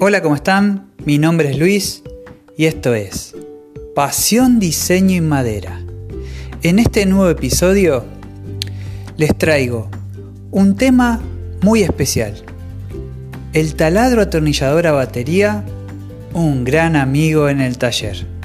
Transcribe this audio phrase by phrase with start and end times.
[0.00, 0.92] Hola, ¿cómo están?
[1.04, 2.04] Mi nombre es Luis
[2.56, 3.34] y esto es
[3.96, 5.80] Pasión, Diseño y Madera.
[6.62, 8.04] En este nuevo episodio
[9.16, 9.90] les traigo
[10.52, 11.20] un tema
[11.62, 12.34] muy especial.
[13.52, 15.64] El taladro atornillador a batería,
[16.32, 18.37] un gran amigo en el taller.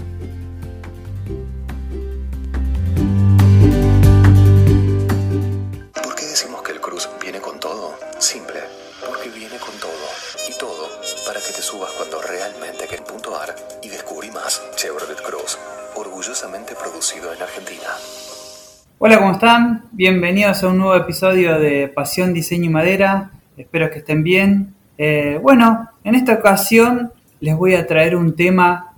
[19.92, 23.32] Bienvenidos a un nuevo episodio de Pasión, Diseño y Madera.
[23.58, 24.74] Espero que estén bien.
[24.98, 27.12] Eh, bueno, en esta ocasión
[27.42, 28.94] les voy a traer un tema,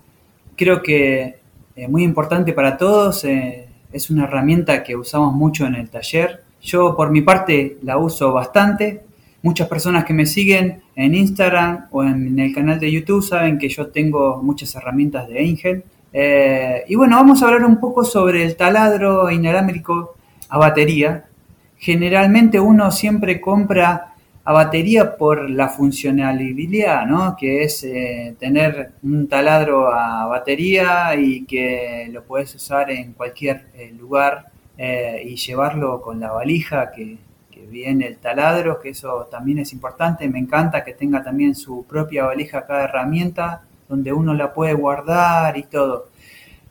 [0.55, 1.39] creo que
[1.75, 3.25] eh, muy importante para todos.
[3.25, 6.43] eh, es una herramienta que usamos mucho en el taller.
[6.61, 9.01] Yo por mi parte la uso bastante.
[9.41, 13.67] Muchas personas que me siguen en Instagram o en el canal de YouTube saben que
[13.67, 15.83] yo tengo muchas herramientas de Angel.
[16.13, 20.14] Eh, y bueno, vamos a hablar un poco sobre el taladro inalámbrico
[20.55, 21.25] a batería.
[21.77, 27.35] Generalmente uno siempre compra a batería por la funcionalidad, ¿no?
[27.35, 33.65] Que es eh, tener un taladro a batería y que lo puedes usar en cualquier
[33.73, 34.45] eh, lugar
[34.77, 37.17] eh, y llevarlo con la valija que,
[37.51, 40.29] que viene el taladro, que eso también es importante.
[40.29, 45.57] Me encanta que tenga también su propia valija cada herramienta donde uno la puede guardar
[45.57, 46.07] y todo.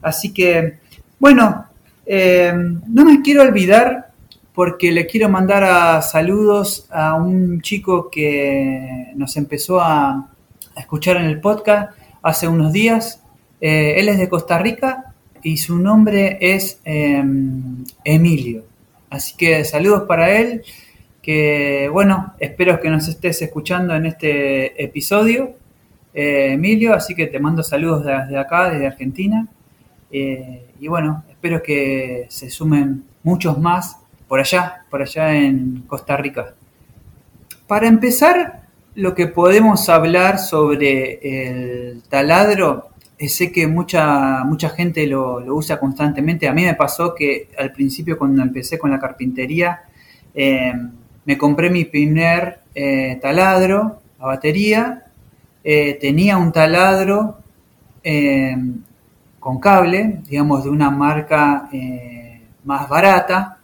[0.00, 0.78] Así que,
[1.18, 1.66] bueno,
[2.06, 4.12] eh, no me quiero olvidar
[4.54, 10.30] porque le quiero mandar a saludos a un chico que nos empezó a,
[10.76, 13.22] escuchar en el podcast hace unos días.
[13.60, 17.22] Eh, él es de Costa Rica y su nombre es eh,
[18.02, 18.64] Emilio.
[19.08, 20.62] Así que saludos para él,
[21.22, 25.54] que bueno, espero que nos estés escuchando en este episodio,
[26.12, 29.46] eh, Emilio, así que te mando saludos desde acá, desde Argentina.
[30.84, 33.96] Y bueno, espero que se sumen muchos más
[34.28, 36.52] por allá, por allá en Costa Rica.
[37.66, 38.64] Para empezar,
[38.94, 45.54] lo que podemos hablar sobre el taladro, eh, sé que mucha, mucha gente lo, lo
[45.54, 46.48] usa constantemente.
[46.48, 49.84] A mí me pasó que al principio cuando empecé con la carpintería,
[50.34, 50.74] eh,
[51.24, 55.04] me compré mi primer eh, taladro a batería.
[55.64, 57.38] Eh, tenía un taladro
[58.02, 58.54] eh,
[59.44, 63.58] con cable, digamos de una marca eh, más barata.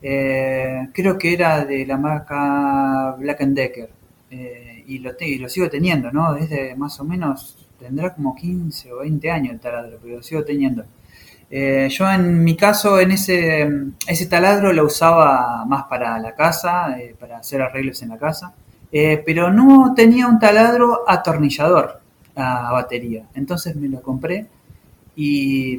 [0.00, 3.90] Eh, creo que era de la marca Black Decker.
[4.30, 6.32] Eh, y, lo sigo teniendo, ¿no?
[6.32, 10.42] Desde más o menos, tendrá como 15 o 20 años el taladro, pero lo sigo
[10.42, 10.84] teniendo.
[11.50, 13.68] Yo en mi caso, en ese,
[14.06, 18.54] ese taladro lo usaba más para la casa, para hacer arreglos en la casa,
[18.90, 22.00] pero no tenía un taladro atornillador
[22.36, 23.26] a batería.
[23.34, 24.46] Entonces me lo compré
[25.16, 25.78] y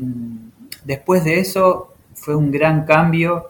[0.84, 3.50] después de eso fue un gran cambio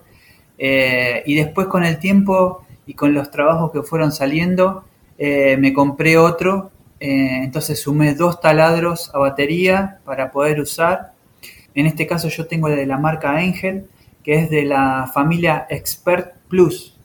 [0.58, 4.86] eh, y después con el tiempo y con los trabajos que fueron saliendo
[5.18, 6.72] eh, me compré otro
[7.02, 11.14] eh, entonces sumé dos taladros a batería para poder usar.
[11.74, 13.88] En este caso yo tengo el de la marca Angel
[14.24, 16.96] que es de la familia Expert Plus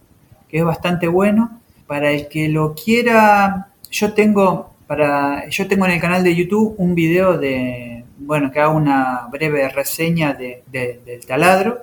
[0.48, 1.60] que es bastante bueno.
[1.86, 6.74] Para el que lo quiera yo tengo para yo tengo en el canal de YouTube
[6.76, 11.78] un video de bueno que hago una breve reseña de, de- del taladro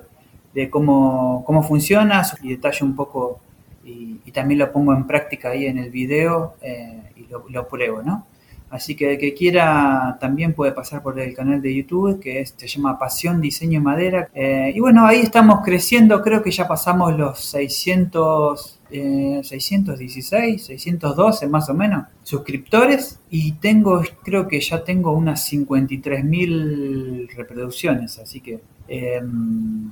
[0.52, 3.40] de cómo, cómo funciona y detalle un poco
[3.84, 8.02] y, también lo pongo en práctica ahí en el video eh, y lo, lo pruebo,
[8.02, 8.26] ¿no?
[8.70, 12.54] Así que el que quiera también puede pasar por el canal de YouTube que es-
[12.56, 14.28] se llama Pasión Diseño y Madera.
[14.34, 21.46] Eh, y bueno, ahí estamos creciendo, creo que ya pasamos los 600, eh, 616, 612
[21.48, 28.60] más o menos suscriptores y tengo, creo que ya tengo unas 53.000 reproducciones, así que...
[28.88, 29.90] em,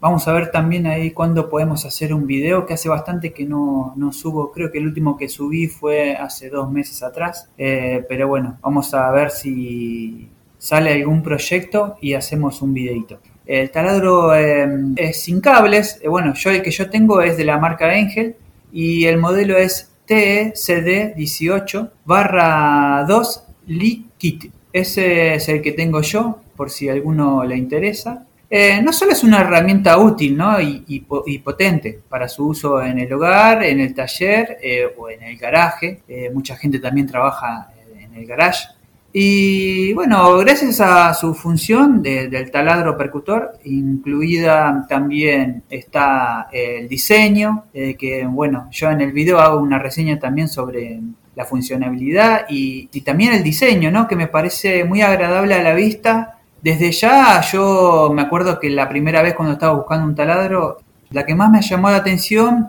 [0.00, 3.94] Vamos a ver también ahí cuándo podemos hacer un video, que hace bastante que no,
[3.96, 8.28] no subo, creo que el último que subí fue hace dos meses atrás, Eh, pero
[8.28, 10.28] bueno, vamos a ver si
[10.58, 13.18] sale algún proyecto y hacemos un videito.
[13.48, 17.44] El taladro eh, es sin cables, Eh, bueno, yo el que yo tengo es de
[17.44, 18.36] la marca Angel
[18.72, 24.50] y el modelo es TECD18 barra 2 Liquid.
[24.72, 28.24] Ese es el que tengo yo, por si a alguno le interesa.
[28.50, 30.58] Eh, no solo es una herramienta útil ¿no?
[30.60, 34.86] y, y po- y potente para su uso en el hogar, en el taller eh,
[34.96, 36.00] o en el garaje.
[36.08, 38.64] Eh, mucha gente también trabaja eh, en el garage.
[39.12, 47.64] Y bueno, gracias a su función de- del taladro percutor, incluida también está el diseño,
[47.72, 51.00] eh, que bueno, yo en el video hago una reseña también sobre
[51.34, 54.06] la funcionalidad y, también el diseño, ¿no?
[54.08, 56.38] Que me parece muy agradable a la vista.
[56.60, 60.78] Desde ya yo me acuerdo que la primera vez cuando estaba buscando un taladro,
[61.10, 62.68] la que más me llamó la atención,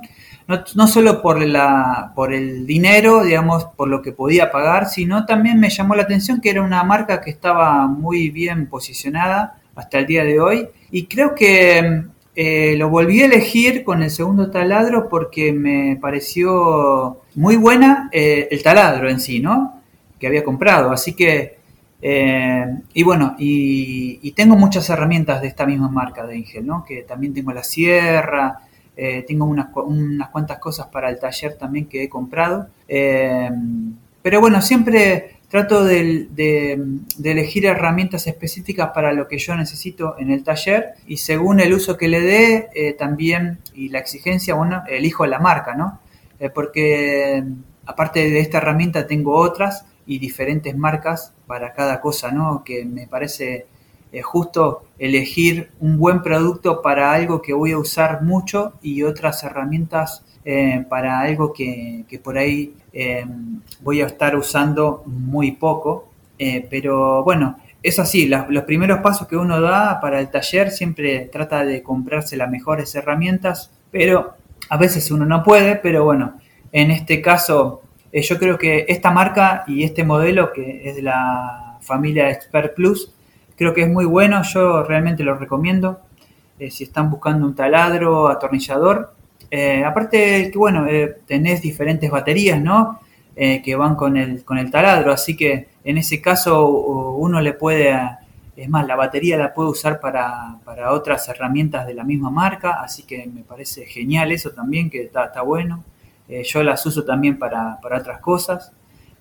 [0.75, 5.59] no, solo por, la, por el dinero, digamos, por lo que podía pagar, sino también
[5.59, 10.07] me llamó la atención que era una marca que estaba muy bien posicionada hasta el
[10.07, 10.67] día de hoy.
[10.91, 12.03] Y creo que
[12.35, 18.47] eh, lo volví a elegir con el segundo taladro porque me pareció muy buena eh,
[18.49, 19.81] el taladro en sí, ¿no?
[20.19, 20.91] Que había comprado.
[20.91, 21.59] Así que,
[22.01, 26.85] eh, y bueno, y, tengo muchas herramientas de esta misma marca de Ingel, ¿no?
[26.85, 28.61] Que también tengo la sierra,
[29.27, 32.67] tengo unas, unas, cuantas cosas para el taller también que he comprado.
[32.87, 36.27] pero bueno, siempre Trato de,
[37.23, 41.97] elegir herramientas específicas para lo que yo necesito en el taller y según el uso
[41.97, 46.01] que le dé eh, también y la exigencia, bueno, elijo la marca, ¿no?
[46.39, 47.43] Eh, porque
[47.87, 52.63] aparte de esta herramienta tengo otras y diferentes marcas para cada cosa, ¿no?
[52.63, 53.65] Que me parece
[54.11, 59.43] eh, justo elegir un buen producto para algo que voy a usar mucho y otras
[59.43, 60.23] herramientas
[60.89, 63.25] para algo que, que por ahí eh,
[63.81, 69.37] voy a estar usando muy poco, eh, pero bueno, es así, los primeros pasos que
[69.37, 74.33] uno da para el taller siempre trata de comprarse las mejores herramientas, pero
[74.69, 76.39] a veces uno no puede, pero bueno,
[76.71, 77.81] en este caso
[78.11, 82.75] eh, yo creo que esta marca y este modelo que es de la familia Expert
[82.75, 83.13] Plus,
[83.59, 85.99] creo que es muy bueno, yo realmente lo recomiendo.
[86.57, 89.13] si están buscando un taladro, atornillador,
[89.51, 92.99] eh, aparte que, bueno, eh, tenés diferentes baterías, ¿no?
[93.35, 97.53] Eh, que van con el, con el taladro, así que en ese caso uno le
[97.53, 97.97] puede,
[98.55, 100.59] es más, la batería la puede usar para,
[100.91, 105.25] otras herramientas de la misma marca, así que me parece genial eso también, que está,
[105.25, 105.83] está bueno.
[106.27, 108.73] yo las uso también para, otras cosas,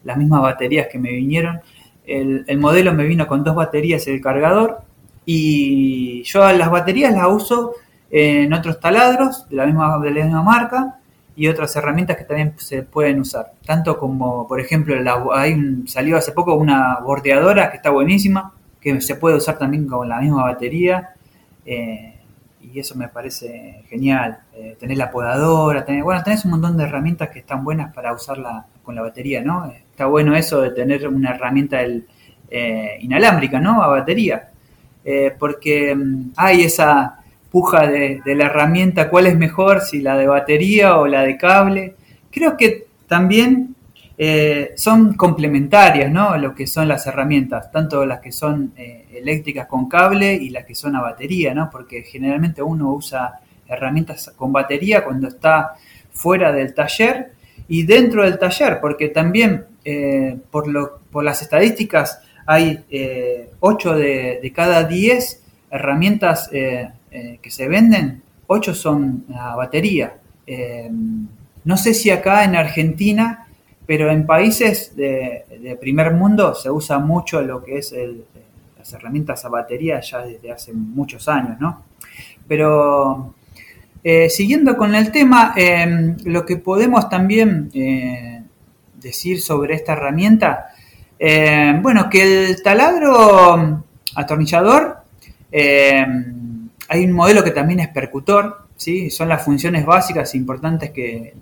[0.04, 1.60] las mismas baterías que me vinieron.
[2.08, 4.78] El, el modelo me vino con dos baterías y el cargador,
[5.24, 7.74] y yo las baterías las uso
[8.10, 10.98] en otros taladros de la misma, de la misma marca
[11.36, 13.52] y otras herramientas que también se pueden usar.
[13.64, 14.94] Tanto como, por ejemplo,
[15.32, 20.08] hay salió hace poco una bordeadora que está buenísima, que se puede usar también con
[20.08, 21.10] la misma batería.
[21.64, 22.14] Eh,
[22.60, 24.38] y eso me parece genial.
[24.54, 28.12] Eh, tenés la podadora, tenés, bueno, tenés un montón de herramientas que están buenas para
[28.12, 29.72] usarla con la batería, ¿no?
[29.98, 33.82] Está bueno eso de tener una herramienta eh, inalámbrica, ¿no?
[33.82, 34.50] A batería.
[35.38, 37.18] porque mm, hay esa,
[37.50, 41.94] puja de, la herramienta, cuál es mejor, si la de batería o la de cable.
[42.30, 43.74] Creo que también
[44.16, 46.36] eh, son complementarias, ¿no?
[46.36, 50.64] Lo que son las herramientas, tanto las que son eh, eléctricas con cable y las
[50.64, 51.70] que son a batería, ¿no?
[51.70, 55.74] Porque generalmente uno usa herramientas con batería cuando está
[56.10, 57.32] fuera del taller
[57.68, 62.84] y dentro del taller, porque también eh, por, lo, por las estadísticas hay
[63.60, 66.48] 8 de, de, cada 10 herramientas
[67.10, 70.18] eh, que se venden, 8 son a batería.
[70.46, 70.90] Eh,
[71.64, 73.46] no sé si acá en Argentina,
[73.86, 77.94] pero en países de, primer mundo se usa mucho lo que es
[78.76, 81.84] las herramientas a batería ya desde hace muchos años, ¿no?
[82.46, 83.34] Pero
[84.04, 85.54] eh, siguiendo con el tema,
[86.24, 87.70] lo que podemos también
[88.94, 90.66] decir sobre esta herramienta,
[91.82, 93.84] bueno, que el taladro
[94.14, 94.98] atornillador
[96.88, 99.10] hay un modelo que también es percutor, ¿sí?
[99.10, 101.34] son las funciones básicas e importantes que,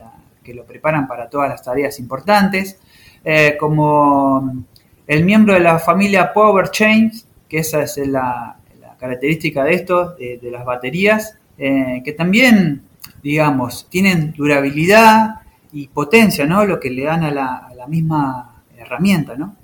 [0.54, 2.78] lo preparan para todas las tareas importantes,
[3.24, 4.64] eh, como
[5.08, 8.56] el miembro de la familia Power Chains, que esa es la,
[8.98, 12.82] característica de esto, de, las baterías, eh, que también,
[13.22, 15.40] digamos, tienen durabilidad
[15.72, 16.64] y potencia, ¿no?
[16.64, 19.54] Lo que le dan a la, misma herramienta, ¿no?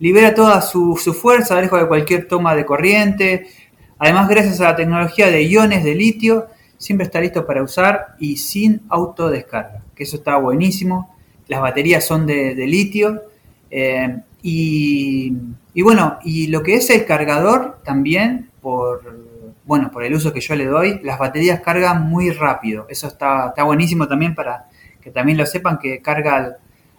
[0.00, 3.46] Libera toda su, su fuerza lejos de cualquier toma de corriente,
[3.98, 8.36] Además, gracias a la tecnología de iones de litio, siempre está listo para usar y
[8.36, 11.14] sin autodescarga, que eso está buenísimo.
[11.48, 13.22] Las baterías son de, litio.
[13.70, 15.32] Eh, y,
[15.82, 19.02] bueno, y lo que es el cargador también, por,
[19.68, 22.86] bueno, por el uso que yo le doy, las baterías cargan muy rápido.
[22.88, 24.66] Eso está, buenísimo también para
[24.98, 26.56] que también lo sepan que carga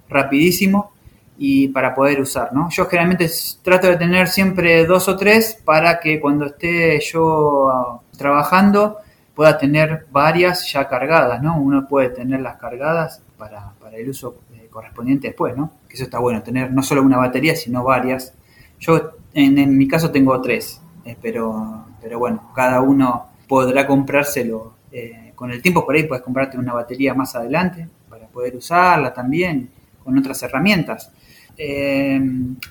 [0.08, 0.92] rapidísimo
[1.36, 2.70] y para poder usar, ¿no?
[2.70, 3.28] Yo generalmente
[3.64, 8.98] trato de tener siempre dos o tres para que cuando esté yo ah, trabajando
[9.34, 11.60] pueda tener varias ya cargadas, ¿no?
[11.60, 15.72] Uno puede tenerlas cargadas para, el uso eh, correspondiente después, ¿no?
[15.88, 18.36] Que eso está bueno, tener no solo una batería, sino varias.
[18.78, 25.32] Yo en, mi caso tengo tres, eh, pero, pero bueno, cada uno podrá comprárselo eh,
[25.36, 29.70] con el tiempo, por ahí puedes comprarte una batería más adelante para poder usarla también
[30.06, 31.12] otras herramientas.
[31.56, 32.20] Eh,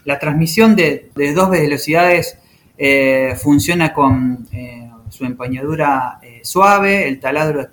[0.05, 2.37] la transmisión de, dos velocidades
[2.77, 4.49] eh, funciona con
[5.09, 7.69] su empuñadura suave, el taladro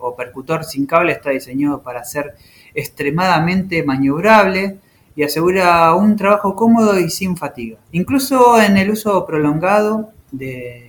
[0.00, 2.34] o percutor sin cable está diseñado para ser
[2.74, 4.78] extremadamente maniobrable
[5.16, 7.78] y asegura un trabajo cómodo y sin fatiga.
[7.92, 10.83] Incluso en el uso prolongado de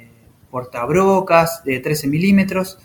[0.55, 2.79] portabrocas de 13 milímetros.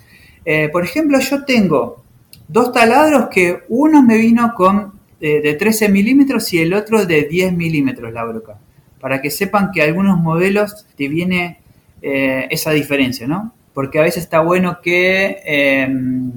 [0.45, 2.03] Eh, por ejemplo, yo tengo
[2.49, 7.23] dos taladros que uno me vino con eh, de 13 milímetros y el otro de
[7.23, 8.59] 10 milímetros la broca.
[8.99, 11.61] Para que sepan que algunos modelos te viene
[12.03, 13.53] eh, esa diferencia, ¿no?
[13.73, 16.33] Porque a veces está bueno que em,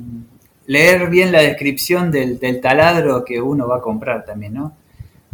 [0.67, 4.75] leer bien la descripción del, del, taladro que uno va a comprar también, ¿no?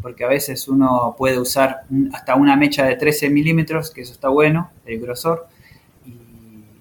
[0.02, 1.82] porque a veces uno puede usar
[2.14, 5.50] hasta una mecha de 13 milímetros, que eso está bueno, el grosor,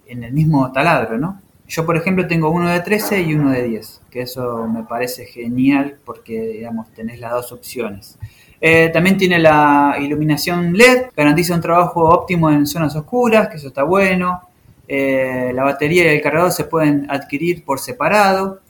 [0.09, 1.41] en el mismo taladro, ¿no?
[1.69, 5.27] Yo, por ejemplo, tengo uno de 13 y uno de 10, que eso me parece
[5.27, 8.19] genial porque, digamos, tenés las dos opciones.
[8.61, 13.69] Eh, también tiene la iluminación LED, garantiza un trabajo óptimo en zonas oscuras, que eso
[13.69, 14.41] está bueno.
[14.89, 18.61] Eh, la batería y el cargador se pueden adquirir por separado,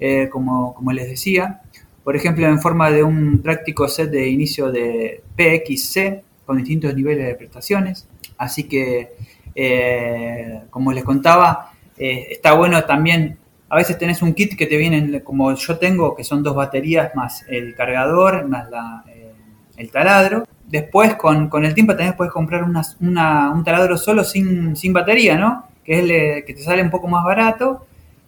[0.00, 1.62] eh, como, como les decía
[2.08, 7.26] por ejemplo, en forma de un práctico set de inicio de PXC con distintos niveles
[7.26, 8.08] de prestaciones.
[8.38, 9.12] Así que,
[9.60, 13.38] eh, como les contaba, eh, está bueno también,
[13.68, 17.12] a veces tenés un kit que te viene, como yo tengo, que son dos baterías
[17.16, 18.68] más el cargador, más
[19.08, 19.32] eh,
[19.76, 20.46] el taladro.
[20.64, 25.64] Después, con, el tiempo, también puedes comprar un taladro solo sin, sin batería, ¿no?
[25.84, 25.98] Que
[26.38, 27.84] es que te sale un poco más barato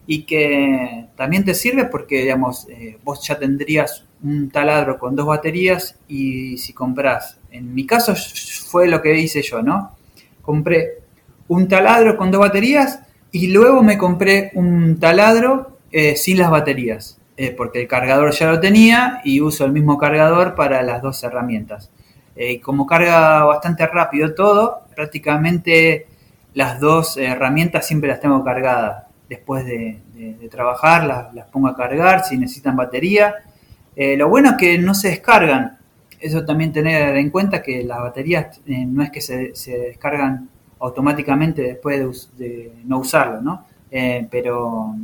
[0.08, 2.66] y que también te sirve porque, digamos,
[3.04, 8.16] vos ya tendrías un taladro con dos baterías y si compras, en mi caso
[8.68, 9.96] fue lo que hice yo, ¿no?
[10.42, 10.99] Compré
[11.50, 17.18] un taladro con dos baterías y luego me compré un taladro eh, sin las baterías,
[17.36, 21.22] eh, porque el cargador ya lo tenía y uso el mismo cargador para las dos
[21.22, 21.90] herramientas.
[22.36, 26.06] y como carga bastante rápido todo, prácticamente
[26.54, 30.00] las dos herramientas siempre las tengo cargadas después de,
[30.50, 33.36] trabajar, las, pongo a cargar si necesitan batería.
[33.96, 35.78] Eh, lo bueno es que no se descargan.
[36.18, 40.50] Eso también tener en cuenta que las baterías eh, no es que se, descargan
[40.80, 43.64] automáticamente después de, no usarlo, ¿no?
[43.90, 44.94] Eh, pero,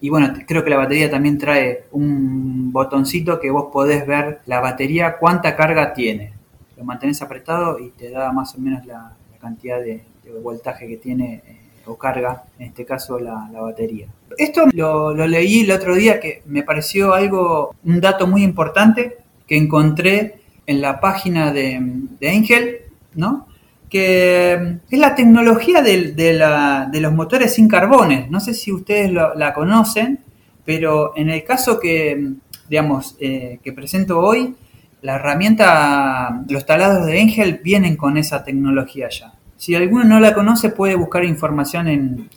[0.00, 4.60] y bueno, creo que la batería también trae un botoncito que vos podés ver la
[4.60, 6.34] batería cuánta carga tiene.
[6.76, 10.04] Lo mantenés apretado y te da más o menos la, cantidad de,
[10.40, 11.42] voltaje que tiene
[11.84, 14.06] o carga, en este caso la, batería.
[14.38, 19.56] Esto lo, leí el otro día que me pareció algo, un dato muy importante que
[19.56, 22.82] encontré en la página de Angel,
[23.14, 23.46] ¿no?
[23.92, 28.30] Que es la tecnología de, los motores sin carbones.
[28.30, 30.20] No sé si ustedes la conocen,
[30.64, 32.30] pero en el caso que,
[32.70, 34.54] digamos, eh, que presento hoy,
[35.02, 39.34] la herramienta, los talados de Angel vienen con esa tecnología ya.
[39.58, 42.30] Si alguno no la conoce, puede buscar información en,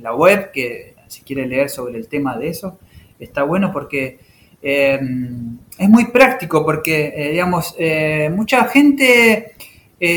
[0.00, 2.78] la web, que si quiere leer sobre el tema de eso,
[3.18, 4.20] está bueno porque
[4.62, 5.00] eh,
[5.78, 7.74] es muy práctico, porque, eh, digamos,
[8.30, 9.54] mucha gente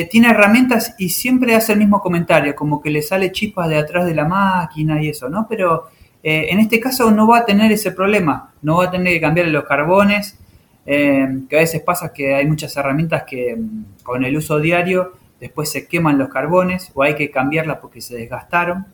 [0.09, 4.05] tiene herramientas y siempre hace el mismo comentario, como que le sale chispas de atrás
[4.05, 5.45] de la máquina y eso, ¿no?
[5.47, 5.89] Pero
[6.23, 9.47] en este caso no va a tener ese problema, no va a tener que cambiar
[9.49, 10.39] los carbones,
[10.85, 13.55] que a veces pasa que hay muchas herramientas que
[14.01, 18.15] con el uso diario después se queman los carbones o hay que cambiarla porque se
[18.15, 18.87] desgastaron.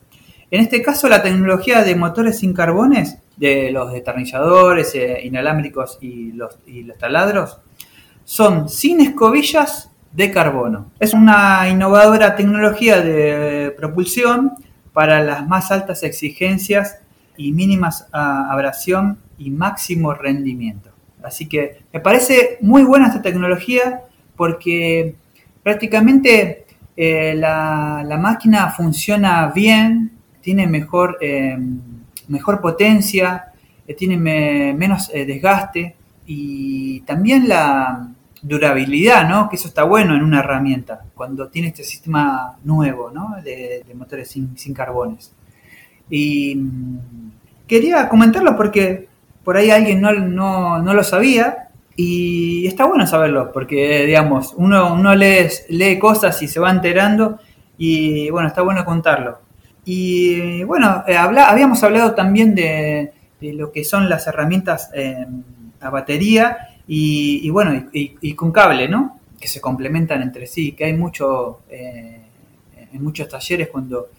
[0.49, 6.33] En este caso, la tecnología de motores sin carbones, de los destornilladores eh, inalámbricos y
[6.33, 7.59] los, y los taladros,
[8.25, 10.91] son sin escobillas de carbono.
[10.99, 14.53] Es una innovadora tecnología de propulsión
[14.93, 16.99] para las más altas exigencias
[17.37, 20.91] y mínimas ah, abrasión y máximo rendimiento.
[21.23, 24.01] Así que me parece muy buena esta tecnología
[24.35, 25.15] porque
[25.63, 26.65] prácticamente
[26.97, 31.57] eh, la, máquina funciona bien, tiene mejor, eh,
[32.27, 33.53] mejor potencia,
[33.87, 38.09] eh, tiene menos desgaste y también la
[38.41, 39.49] durabilidad, ¿no?
[39.49, 43.35] que eso está bueno en una herramienta, cuando tiene este sistema nuevo ¿no?
[43.43, 45.33] de, motores sin, carbones.
[46.09, 46.99] Y mm,
[47.67, 49.07] quería comentarlo porque
[49.43, 55.13] por ahí alguien no, no lo sabía y está bueno saberlo, porque, digamos, uno, uno
[55.13, 57.39] lee, cosas y se va enterando,
[57.77, 59.39] y bueno, está bueno contarlo.
[59.83, 65.25] Y bueno, eh, habíamos hablado también de, lo que son las herramientas eh,
[65.79, 69.19] a batería y, bueno, y, con cable, ¿no?
[69.39, 72.19] Que se complementan entre sí, que hay mucho, eh,
[72.91, 74.09] en muchos talleres cuando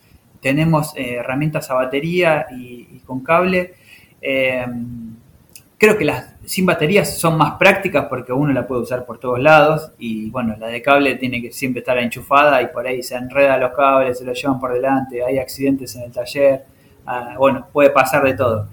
[0.41, 3.75] tenemos herramientas a batería y, con cable,
[4.23, 9.39] creo que las sin baterías son más prácticas porque uno la puede usar por todos
[9.39, 13.17] lados y bueno, la de cable tiene que siempre estar enchufada y por ahí se
[13.17, 16.65] enreda los cables, se los llevan por delante, hay accidentes en el taller,
[17.05, 18.69] ah, bueno, puede pasar de todo.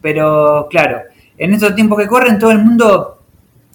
[0.00, 1.02] Pero claro,
[1.38, 3.13] en estos tiempos que corren todo el mundo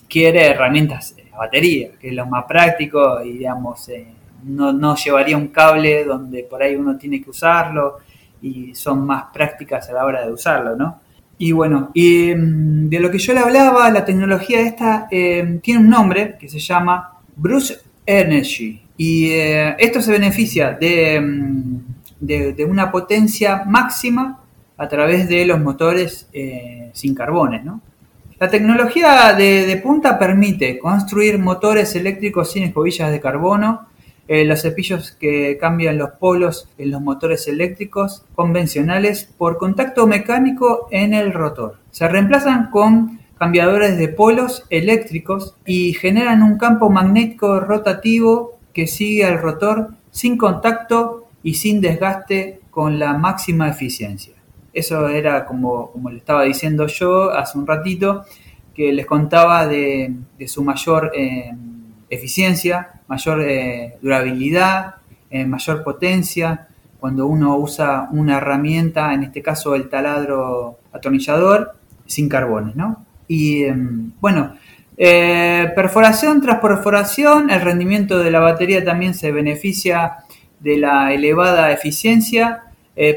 [0.09, 4.07] quiere herramientas a batería, que es lo más práctico y digamos, eh,
[4.43, 7.97] no, no llevaría un cable donde por ahí uno tiene que usarlo
[8.41, 11.01] y son más prácticas a la hora de usarlo, ¿no?
[11.41, 15.79] Y bueno, y mm, de lo que yo le hablaba, la tecnología esta eh, tiene
[15.79, 18.81] un nombre que se llama Bruce Energy.
[18.97, 21.77] Y eh, esto se beneficia mm,
[22.19, 24.41] de, de, una potencia máxima
[24.77, 27.63] a través de los motores eh, sin carbones.
[27.63, 27.81] ¿no?
[28.39, 33.87] La tecnología de, punta permite construir motores eléctricos sin escobillas de carbono
[34.29, 40.87] eh, los cepillos que cambian los polos en los motores eléctricos convencionales por contacto mecánico
[40.91, 41.79] en el rotor.
[41.91, 49.25] Se reemplazan con cambiadores de polos eléctricos y generan un campo magnético rotativo que sigue
[49.25, 54.38] al rotor sin contacto y sin desgaste con la máxima eficiencia.
[54.73, 58.25] Eso era como, como le estaba diciendo yo hace un ratito,
[58.79, 60.15] que les contaba de,
[60.47, 61.51] su mayor eh,
[62.09, 64.95] eficiencia, mayor eh, durabilidad,
[65.29, 72.29] eh, mayor potencia, cuando uno usa una herramienta, en este caso el taladro atornillador, sin
[72.29, 73.05] carbones, ¿no?
[73.27, 74.55] Y em, bueno,
[74.95, 80.19] perforación tras perforación, el rendimiento de la batería también se beneficia
[80.61, 82.63] de la elevada eficiencia,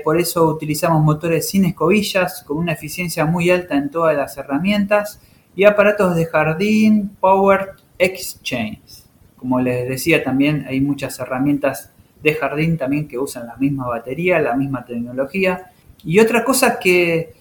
[0.05, 5.21] por eso utilizamos motores sin escobillas, con una eficiencia muy alta en todas las herramientas,
[5.57, 9.05] y aparatos de jardín, Power Exchange.
[9.37, 11.91] Como les decía también, hay muchas herramientas
[12.23, 15.73] de jardín también que usan la misma batería, la misma tecnología.
[16.05, 17.35] Y otra cosa que,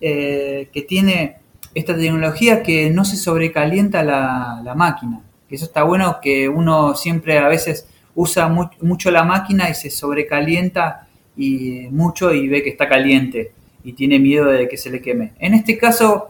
[0.00, 1.36] eh, que tiene
[1.74, 5.20] esta tecnología que no se sobrecalienta la, máquina.
[5.48, 8.48] Que eso está bueno que uno siempre a veces usa
[8.80, 13.52] mucho la máquina y se sobrecalienta y mucho y ve que está caliente
[13.84, 15.32] y tiene miedo de que se le queme.
[15.38, 16.28] En este caso,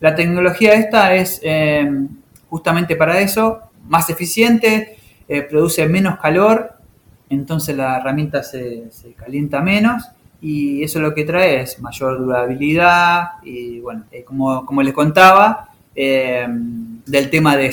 [0.00, 1.88] la tecnología esta es eh,
[2.48, 4.96] justamente para eso más eficiente,
[5.28, 6.74] eh, produce menos calor,
[7.28, 10.04] entonces la herramienta se, calienta menos
[10.40, 15.68] y eso lo que trae es mayor durabilidad y bueno, eh, como, como, les contaba,
[15.94, 17.68] del tema de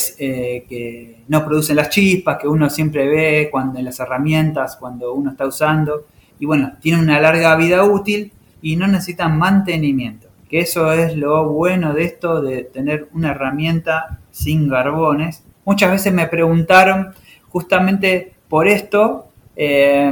[0.67, 5.31] que no producen las chispas que uno siempre ve cuando en las herramientas, cuando uno
[5.31, 6.05] está usando
[6.39, 10.27] y bueno, tiene una larga vida útil y no necesitan mantenimiento.
[10.49, 16.11] Que eso es lo bueno de esto de tener una herramienta sin carbones muchas veces
[16.11, 17.13] me preguntaron
[17.49, 19.27] justamente por esto.
[19.55, 20.11] Eh,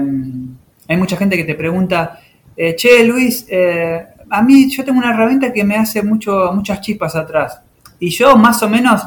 [0.88, 2.20] hay mucha gente que te pregunta,
[2.56, 6.80] eh, che Luis, eh, a mí yo tengo una herramienta que me hace mucho, muchas
[6.82, 7.60] chispas atrás.
[8.00, 9.02] Y yo más o menos,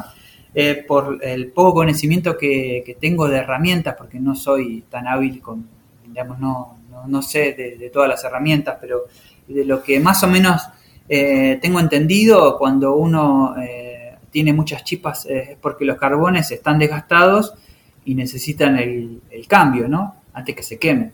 [0.85, 5.65] por el poco conocimiento que, tengo de herramientas, porque no soy tan hábil con,
[6.05, 6.75] digamos, no,
[7.07, 9.05] no, sé de, todas las herramientas, pero
[9.47, 10.61] de lo que más o menos
[11.07, 13.55] tengo entendido, cuando uno
[14.31, 17.53] tiene muchas chispas eh, es porque los carbones están desgastados
[18.05, 20.15] y necesitan el, cambio, ¿no?
[20.33, 21.11] Antes que se quemen.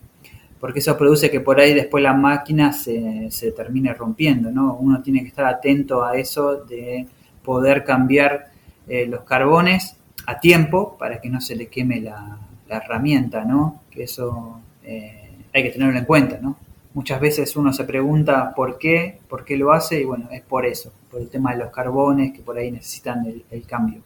[0.59, 4.75] Porque eso produce que por ahí después la máquina se, termine rompiendo, ¿no?
[4.75, 7.07] Uno tiene que estar atento a eso de
[7.43, 8.51] poder cambiar
[8.87, 12.37] eh, los carbones a tiempo para que no se le queme la,
[12.69, 13.83] herramienta, ¿no?
[13.89, 15.16] Que eso eh,
[15.57, 16.55] hay que tenerlo en cuenta, ¿no?
[16.93, 20.65] Muchas veces uno se pregunta por qué, por qué lo hace y bueno, es por
[20.65, 24.01] eso, por el tema de los carbones que por ahí necesitan el, cambio.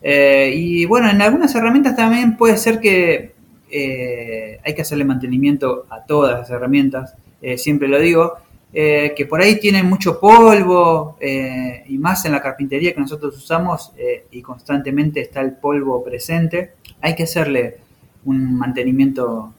[0.00, 3.34] Eh, y bueno, en algunas herramientas también puede ser que
[3.70, 8.34] eh, hay que hacerle mantenimiento a todas las herramientas, eh, siempre lo digo,
[8.72, 13.94] que por ahí tienen mucho polvo y más en la carpintería que nosotros usamos
[14.30, 17.78] y constantemente está el polvo presente, hay que hacerle
[18.26, 19.54] un mantenimiento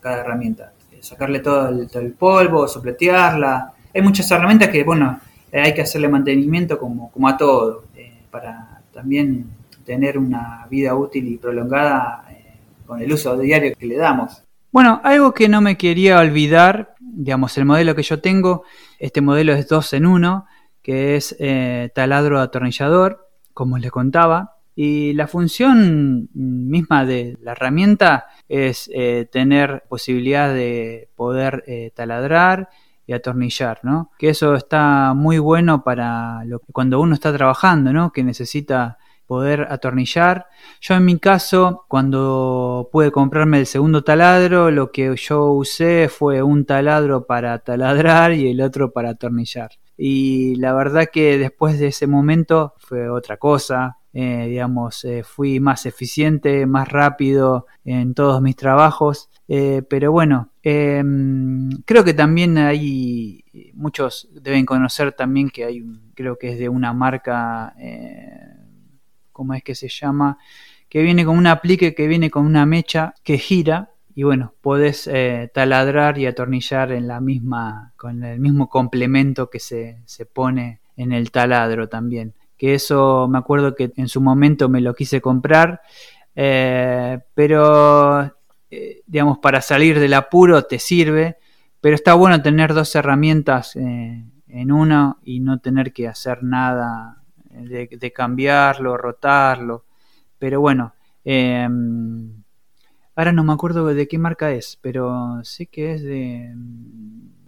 [0.00, 3.72] cada herramienta sacarle todo el, polvo, sopletearla.
[3.94, 8.22] Hay muchas herramientas que, bueno, eh, hay que hacerle mantenimiento como, como a todo, eh,
[8.30, 9.46] para también
[9.84, 12.54] tener una vida útil y prolongada eh,
[12.86, 14.42] con el uso diario que le damos.
[14.72, 18.62] Bueno, algo que no me quería olvidar, digamos, el modelo que yo tengo,
[19.00, 20.46] este modelo es 2 en 1,
[20.80, 21.36] que es
[21.92, 29.84] taladro atornillador, como les contaba, y la función misma de la herramienta es eh, tener
[29.90, 32.70] posibilidad de poder eh, taladrar
[33.06, 34.10] y atornillar, ¿no?
[34.18, 38.10] Que eso está muy bueno para lo, cuando uno está trabajando, ¿no?
[38.10, 40.46] Que necesita poder atornillar.
[40.80, 46.42] Yo en mi caso, cuando pude comprarme el segundo taladro, lo que yo usé fue
[46.42, 49.72] un taladro para taladrar y el otro para atornillar.
[49.98, 55.60] y la verdad que después de ese momento fue otra cosa, eh, digamos, eh, fui
[55.60, 62.58] más eficiente, más rápido en todos mis trabajos, eh, pero bueno, em, creo que también
[62.58, 63.44] hay,
[63.74, 67.74] muchos deben conocer también que hay, creo que es de una marca,
[69.32, 70.38] ¿cómo es que se llama?
[70.88, 75.08] Que viene con un aplique que viene con una mecha que gira y bueno, podés
[75.54, 81.12] taladrar y atornillar en la misma, con el mismo complemento que se, se pone en
[81.12, 85.80] el taladro también que eso me acuerdo que en su momento me lo quise comprar,
[86.36, 88.20] eh, pero
[88.70, 91.38] eh, digamos para salir del apuro te sirve,
[91.80, 97.22] pero está bueno tener dos herramientas eh, en uno y no tener que hacer nada
[97.48, 99.86] de, cambiarlo, rotarlo,
[100.38, 100.92] pero bueno,
[101.24, 102.42] em,
[103.16, 106.52] ahora no me acuerdo de qué marca es, pero sé que es de,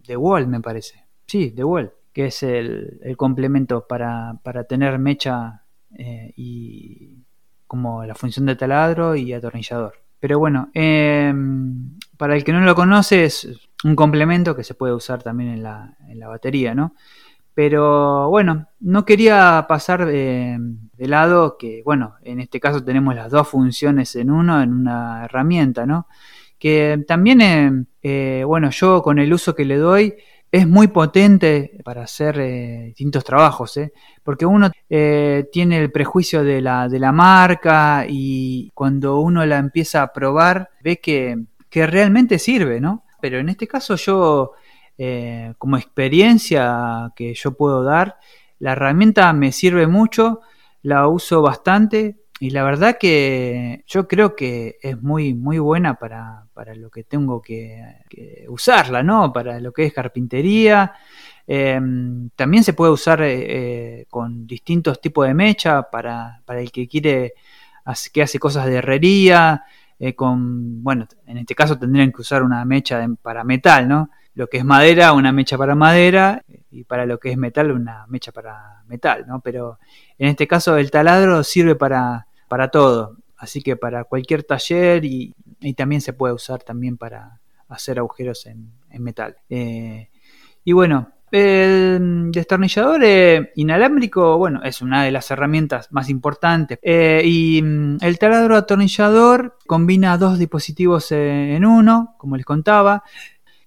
[0.06, 5.62] de Wall me parece, sí, de Wall que es el, complemento para, tener mecha
[5.96, 7.24] eh, y
[7.66, 9.94] como la función de taladro y atornillador.
[10.20, 13.48] Pero bueno, em, para el que no lo conoce es
[13.84, 16.94] un complemento que se puede usar también en la, en la batería, ¿no?
[17.54, 20.58] Pero bueno, no quería pasar de,
[20.98, 25.84] lado que, bueno, en este caso tenemos las dos funciones en uno, en una herramienta,
[25.84, 26.06] ¿no?
[26.58, 30.14] Que también, eh, eh, bueno, yo con el uso que le doy,
[30.52, 33.94] es muy potente para hacer eh, distintos trabajos, ¿eh?
[34.22, 39.56] porque uno eh, tiene el prejuicio de la, de la marca y cuando uno la
[39.56, 41.38] empieza a probar ve que,
[41.70, 43.04] que realmente sirve, ¿no?
[43.22, 44.52] Pero en este caso yo,
[45.58, 48.18] como experiencia que yo puedo dar,
[48.58, 50.40] la herramienta me sirve mucho,
[50.82, 56.48] la uso bastante, y la verdad que yo creo que es muy, muy buena para,
[56.74, 59.32] lo que tengo que, usarla, ¿no?
[59.32, 60.92] Para lo que es carpintería.
[61.46, 66.70] Em, también se puede usar eh, eh, con distintos tipos de mecha para, para el
[66.70, 67.34] que quiere,
[68.12, 69.64] que hace cosas de herrería.
[69.98, 74.10] Eh, con, bueno, en este caso tendrían que usar una mecha para metal, ¿no?
[74.34, 78.06] Lo que es madera, una mecha para madera, y para lo que es metal, una
[78.08, 79.40] mecha para metal, ¿no?
[79.40, 79.78] Pero
[80.18, 83.16] en este caso el taladro sirve para, para todo.
[83.42, 85.34] Así que para cualquier taller y,
[85.76, 88.70] también se puede usar también para hacer agujeros en,
[89.02, 89.36] metal.
[89.48, 90.10] Eh,
[90.62, 96.78] y bueno, el destornillador eh, inalámbrico, bueno, es una de las herramientas más importantes.
[96.82, 103.02] Eh, y mm, el taladro atornillador combina dos dispositivos en uno, como les contaba.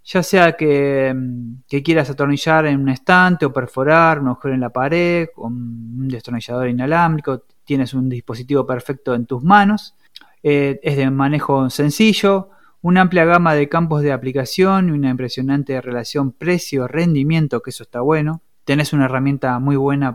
[0.05, 4.61] Ya sea que, mm, que, quieras atornillar en un estante o perforar un agujero en
[4.61, 9.95] la pared con un destornillador inalámbrico, tienes un dispositivo perfecto en tus manos,
[10.43, 12.49] eh, es de manejo sencillo,
[12.81, 18.01] una amplia gama de campos de aplicación y una impresionante relación precio-rendimiento, que eso está
[18.01, 18.43] bueno.
[18.63, 20.13] Tenés una herramienta muy buena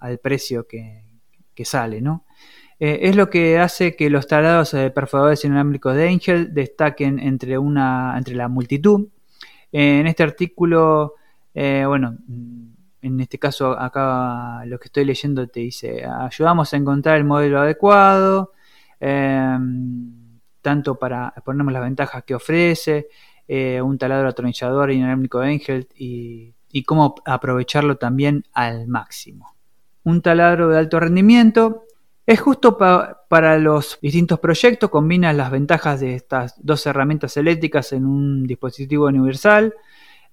[0.00, 1.02] al precio que,
[1.64, 2.24] sale, ¿no?
[2.78, 7.58] Eh, es lo que hace que los talados eh, perforadores inalámbricos de Angel destaquen entre,
[7.58, 9.08] una, entre la multitud.
[9.72, 11.14] en este artículo,
[11.52, 12.16] bueno,
[13.04, 17.60] en este caso acá lo que estoy leyendo te dice, ayudamos a encontrar el modelo
[17.60, 18.52] adecuado,
[18.98, 23.08] em, tanto para ponernos las ventajas que ofrece,
[23.46, 26.54] eh, un taladro atornillador inalámbrico de Engel y,
[26.86, 29.54] cómo aprovecharlo también al máximo.
[30.02, 31.84] Un taladro de alto rendimiento
[32.26, 38.06] es justo para los distintos proyectos, combina las ventajas de estas dos herramientas eléctricas en
[38.06, 39.74] un dispositivo universal,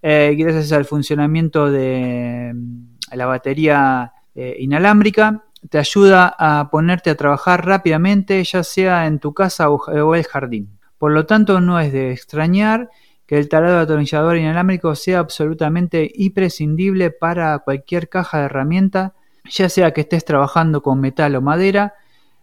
[0.01, 7.15] eh, gracias al funcionamiento de mm, la batería eh, inalámbrica, te ayuda a ponerte a
[7.15, 10.79] trabajar rápidamente, ya sea en tu casa o el jardín.
[10.97, 12.89] Por lo tanto, no es de extrañar
[13.31, 19.13] que el taladro atornillador inalámbrico sea absolutamente imprescindible para cualquier caja de herramienta,
[19.49, 21.93] ya sea que estés trabajando con metal o madera,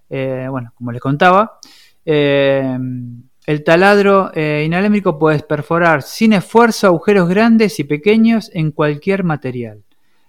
[0.09, 1.59] eh, bueno, como les contaba,
[3.48, 9.84] el taladro eh, inalámbrico puede perforar sin esfuerzo agujeros grandes y pequeños en cualquier material.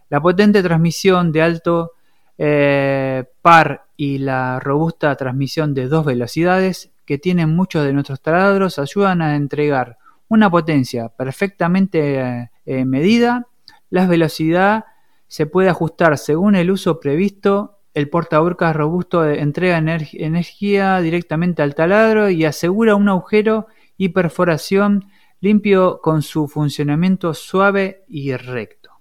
[0.09, 1.91] La potente transmisión de alto
[2.37, 8.79] eh, par y la robusta transmisión de dos velocidades que tienen muchos de nuestros taladros
[8.79, 9.97] ayudan a entregar
[10.29, 13.47] una potencia perfectamente eh, medida.
[13.89, 14.85] La velocidad
[15.27, 22.29] se puede ajustar según el uso previsto el portaburcas robusto entrega energía directamente al taladro
[22.29, 25.05] y asegura un agujero y perforación
[25.41, 28.91] limpio con su funcionamiento suave y recto.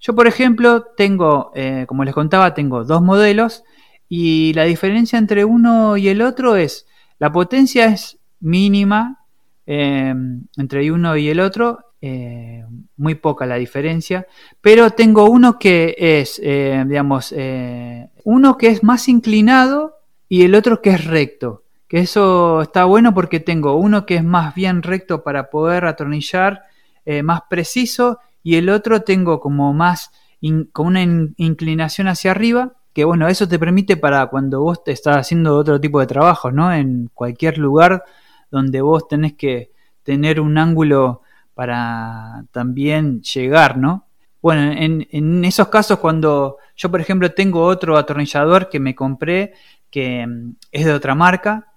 [0.00, 3.64] Yo, por ejemplo, tengo, eh, como les contaba, tengo dos modelos
[4.08, 6.86] y la diferencia entre uno y el otro es
[7.18, 9.24] la potencia es mínima
[9.66, 10.14] eh,
[10.56, 12.64] entre uno y el otro eh,
[12.96, 14.26] muy poca la diferencia,
[14.60, 19.96] pero tengo uno que es, eh, digamos, eh, uno que es más inclinado
[20.28, 21.64] y el otro que es recto.
[21.88, 26.64] Que eso está bueno porque tengo uno que es más bien recto para poder atornillar,
[27.22, 30.10] más preciso, y el otro tengo como más,
[30.72, 31.02] con una
[31.38, 35.80] inclinación hacia arriba, que bueno, eso te permite para cuando vos te estás haciendo otro
[35.80, 36.70] tipo de trabajo, ¿no?
[36.70, 38.04] En cualquier lugar
[38.50, 39.70] donde vos tenés que
[40.02, 41.22] tener un ángulo
[41.58, 44.06] para también llegar, ¿no?
[44.40, 49.54] Bueno, en, esos casos cuando yo, por ejemplo, tengo otro atornillador que me compré
[49.90, 51.72] que mm, es de otra marca,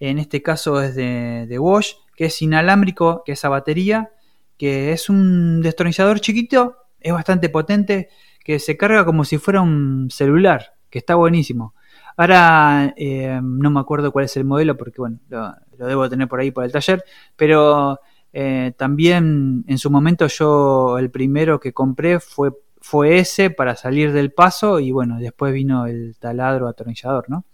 [0.00, 4.10] en este caso es de, de Bosch, que es inalámbrico, que es a batería,
[4.56, 8.08] que es un destornillador chiquito, es bastante potente,
[8.42, 11.74] que se carga como si fuera un celular, que está buenísimo.
[12.16, 16.26] Ahora eh, no me acuerdo cuál es el modelo porque bueno, lo, lo, debo tener
[16.26, 17.04] por ahí por el taller,
[17.36, 18.00] pero
[18.38, 22.50] eh, también en su momento yo el primero que compré fue,
[22.82, 27.46] fue ese para salir del paso y bueno, después vino el taladro atornillador, ¿no?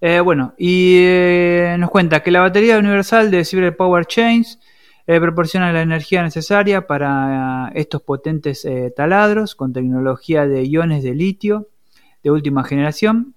[0.00, 4.60] Eh, bueno, y eh, nos cuenta que la batería universal de Cyber Power Chains
[5.04, 11.68] proporciona la energía necesaria para estos potentes taladros con tecnología de iones de litio
[12.22, 13.34] de última generación,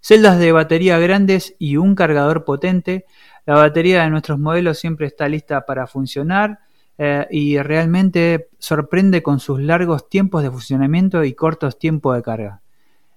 [0.00, 3.04] celdas de batería grandes y un cargador potente
[3.50, 6.60] la batería de nuestros modelos siempre está lista para funcionar
[6.96, 12.60] eh, y realmente sorprende con sus largos tiempos de funcionamiento y cortos tiempos de carga.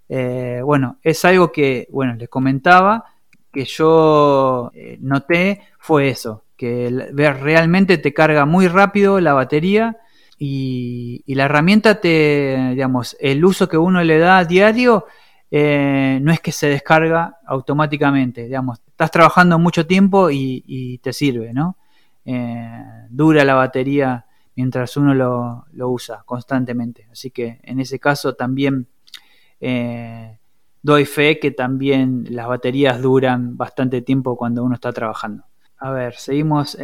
[0.09, 3.05] Eh, bueno, es algo que, bueno, les comentaba
[3.51, 9.97] que yo eh, noté fue eso, que realmente te carga muy rápido la batería
[10.39, 15.05] y, y, la herramienta te, digamos, el uso que uno le da a diario
[15.55, 21.53] eh, no es que se descarga automáticamente, digamos, estás trabajando mucho tiempo y, te sirve,
[21.53, 21.77] ¿no?
[22.25, 27.07] Eh, dura la batería mientras uno lo, usa constantemente.
[27.11, 28.87] Así que en ese caso también
[29.59, 30.39] eh,
[30.81, 35.43] doy fe que también las baterías duran bastante tiempo cuando uno está trabajando.
[35.77, 36.75] A ver, seguimos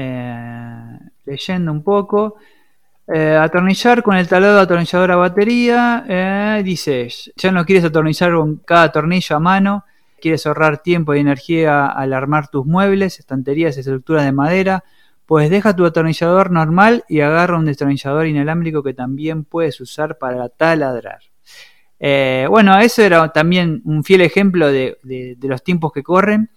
[1.26, 2.36] leyendo un poco.
[3.12, 6.06] Eh, atornillar con el taladro atornillador a batería.
[6.08, 9.86] Eh, dice, ya no quieres atornillar con cada tornillo a mano.
[10.22, 14.84] Quieres ahorrar tiempo y energía al armar tus muebles, estanterías estructuras de madera.
[15.26, 20.50] Pues deja tu atornillador normal y agarra un destornillador inalámbrico que también puedes usar para
[20.50, 21.20] taladrar.
[22.00, 26.50] Eh, bueno, eso era también un fiel ejemplo de los tiempos que corren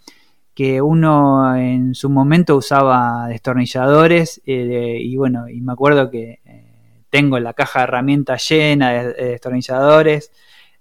[0.55, 7.05] que uno en su momento usaba destornilladores eh, y bueno, y me acuerdo que eh,
[7.09, 10.31] tengo la caja de herramientas llena de, destornilladores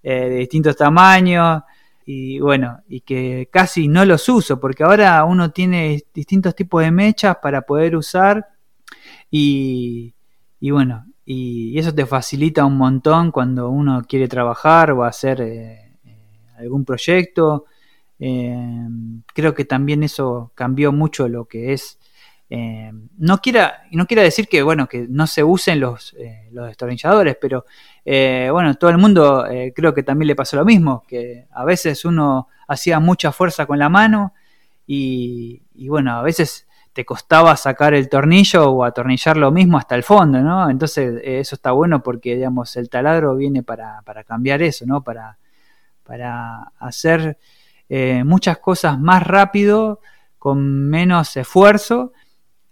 [0.04, 1.64] eh, de distintos tamaños
[2.06, 6.92] y bueno, y que casi no los uso porque ahora uno tiene distintos tipos de
[6.92, 8.50] mechas para poder usar
[9.30, 10.14] y,
[10.60, 15.88] y bueno, y, eso te facilita un montón cuando uno quiere trabajar o hacer
[16.58, 17.66] algún proyecto
[18.24, 18.88] eh,
[19.34, 21.98] creo que también eso cambió mucho lo que es.
[22.52, 26.68] Eh, no quiera no quiera decir que bueno que no se usen los, eh, los
[26.68, 27.66] destornilladores, pero
[28.06, 32.48] bueno todo el mundo creo que también le pasó lo mismo, que a veces uno
[32.68, 34.34] hacía mucha fuerza con la mano
[34.86, 40.04] y, bueno a veces te costaba sacar el tornillo o atornillar lo mismo hasta el
[40.04, 40.70] fondo, ¿no?
[40.70, 45.02] Entonces eso está bueno porque digamos el taladro viene para, para cambiar eso, ¿no?
[45.04, 45.38] Para,
[46.04, 47.38] para hacer
[47.94, 50.00] eh, muchas cosas más rápido,
[50.40, 52.14] con menos esfuerzo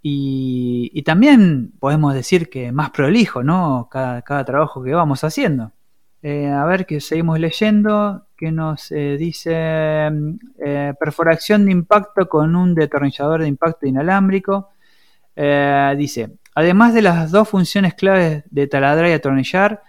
[0.01, 3.89] y, también podemos decir que más prolijo, ¿no?
[3.91, 5.73] Cada, trabajo que vamos haciendo.
[6.21, 10.09] Eh, a ver que seguimos leyendo, que nos eh, dice
[10.97, 14.69] perforación de impacto con un detornillador de impacto inalámbrico.
[15.97, 19.81] dice, además de las dos funciones claves de taladrar y atornillar,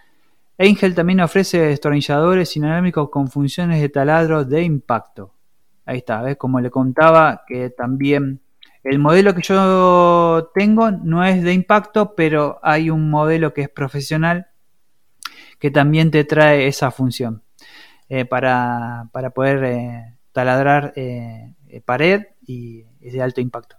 [0.57, 5.33] Angel también ofrece destornilladores inalámbricos con funciones de taladro de impacto.
[5.85, 6.37] Ahí está, ¿ves?
[6.37, 8.41] Como le contaba, que también
[8.83, 13.69] el modelo que yo tengo no es de impacto, pero hay un modelo que es
[13.69, 14.47] profesional
[15.59, 17.43] que también te trae esa función
[18.09, 21.53] eh, para, poder eh, taladrar eh,
[21.85, 23.77] pared y es de alto impacto.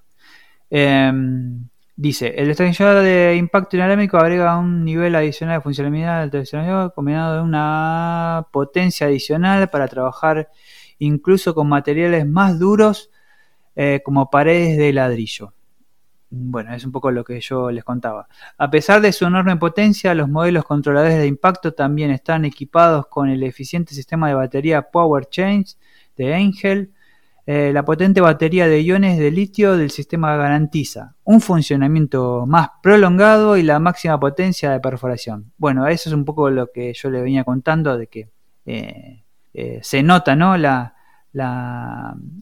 [2.03, 7.37] Dice, el destornillador de impacto inalámbrico agrega un nivel adicional de funcionalidad del destornillador combinado
[7.37, 10.51] de una potencia adicional para trabajar
[10.99, 13.13] incluso con materiales más duros
[13.77, 15.55] eh, como paredes de ladrillo.
[16.29, 18.27] Bueno, es un poco lo que yo les contaba.
[18.59, 23.29] A pesar de su enorme potencia, los modelos controladores de impacto también están equipados con
[23.29, 25.79] el eficiente sistema de batería Power Chains
[26.17, 26.93] de Angel,
[27.45, 33.65] la potente batería de iones de litio del sistema garantiza un funcionamiento más prolongado y
[33.65, 35.53] la máxima potencia de perforación.
[35.59, 38.29] Bueno, eso es un poco lo que yo le venía contando de que
[38.65, 39.25] eh,
[39.55, 40.57] eh, se nota ¿no?
[40.57, 40.95] la,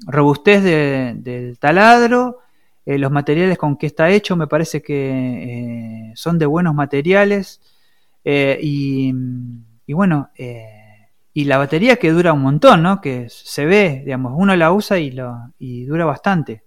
[0.06, 2.40] robustez del taladro,
[2.84, 7.60] los materiales con que está hecho me parece que son de buenos materiales
[8.24, 9.14] y,
[9.86, 10.30] y, bueno,
[11.32, 13.00] y la batería que dura un montón, ¿no?
[13.00, 16.64] Que se ve, digamos, uno la usa y, lo, y dura bastante.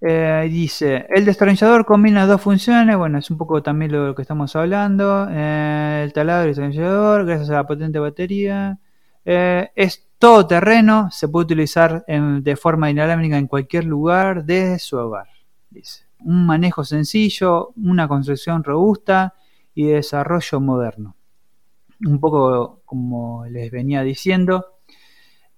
[0.00, 4.56] Eh, dice, el destornillador combina dos funciones, bueno, es un poco también lo que estamos
[4.56, 5.28] hablando.
[5.30, 8.78] Eh, el taladro y el destornillador, gracias a la potente batería.
[9.24, 14.96] Eh, es todo terreno, se puede utilizar de forma inalámbrica en cualquier lugar desde su
[14.96, 15.28] hogar.
[15.70, 16.04] Dice.
[16.22, 19.34] Un manejo sencillo, una construcción robusta
[19.74, 21.16] y desarrollo moderno
[22.06, 24.78] un poco como les venía diciendo.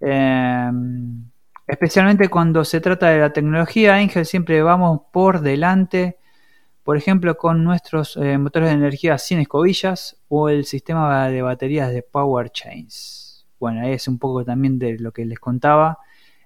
[0.01, 1.31] Em,
[1.67, 6.19] especialmente cuando se trata de la tecnología, Angel siempre vamos por delante,
[6.83, 11.93] por ejemplo con nuestros eh, motores de energía sin escobillas o el sistema de baterías
[11.93, 13.47] de Power Chains.
[13.61, 15.99] Bueno, es un poco también de lo que les contaba.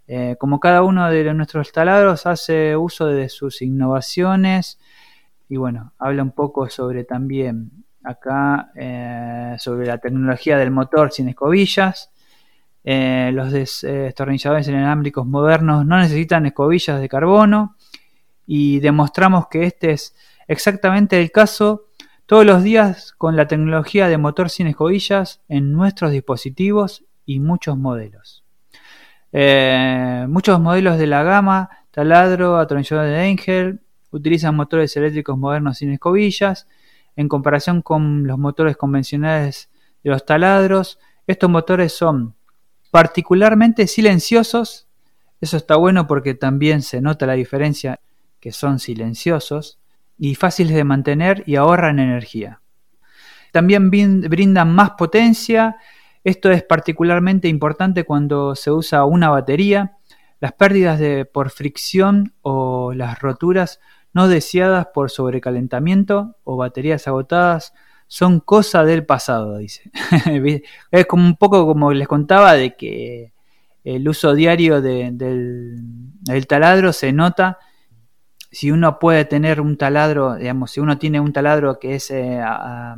[0.08, 4.78] Eh, como cada uno de nuestros taladros hace uso de sus innovaciones
[5.48, 11.28] y bueno, habla un poco sobre también acá eh, sobre la tecnología del motor sin
[11.28, 12.12] escobillas.
[12.84, 17.76] Eh, los destornilladores inalámbricos modernos no necesitan escobillas de carbono
[18.46, 20.14] y demostramos que este es
[20.46, 21.86] exactamente el caso
[22.26, 27.76] todos los días con la tecnología de motor sin escobillas en nuestros dispositivos y muchos
[27.76, 28.44] modelos.
[29.32, 33.80] Eh, muchos modelos de la gama, taladro, atornillador de Angel,
[34.12, 36.68] utilizan motores eléctricos modernos sin escobillas
[37.16, 39.70] en comparación con los motores convencionales
[40.04, 40.98] de los taladros.
[41.26, 42.34] Estos motores son
[42.90, 44.86] particularmente silenciosos.
[45.40, 48.00] Eso está bueno porque también se nota la diferencia
[48.40, 49.78] que son silenciosos
[50.18, 52.60] y fáciles de mantener y ahorran energía.
[53.52, 55.76] También brindan más potencia.
[56.24, 59.96] Esto es particularmente importante cuando se usa una batería.
[60.40, 63.80] Las pérdidas de, por fricción o las roturas
[64.16, 67.74] no deseadas por sobrecalentamiento o baterías agotadas
[68.06, 69.90] son cosa del pasado, dice.
[70.90, 73.34] es como un poco como les contaba de que
[73.84, 75.82] el uso diario del,
[76.48, 77.58] taladro se nota.
[78.50, 82.40] Si uno puede tener un taladro, digamos, si uno tiene un taladro que es eh,
[82.42, 82.96] a,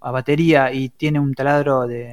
[0.00, 2.12] batería y tiene un taladro de,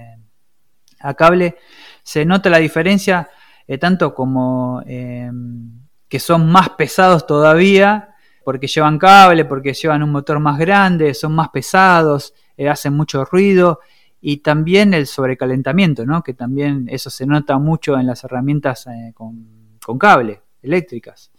[0.99, 1.55] a cable,
[2.03, 3.31] se nota la diferencia
[3.67, 5.31] eh, tanto como eh,
[6.07, 8.12] que son más pesados todavía
[8.43, 13.25] porque llevan cable, porque llevan un motor más grande, son más pesados, eh, hacen mucho
[13.25, 13.79] ruido
[14.21, 16.23] y también el sobrecalentamiento, ¿no?
[16.23, 21.31] que también eso se nota mucho en las herramientas eh, con, cable, eléctricas.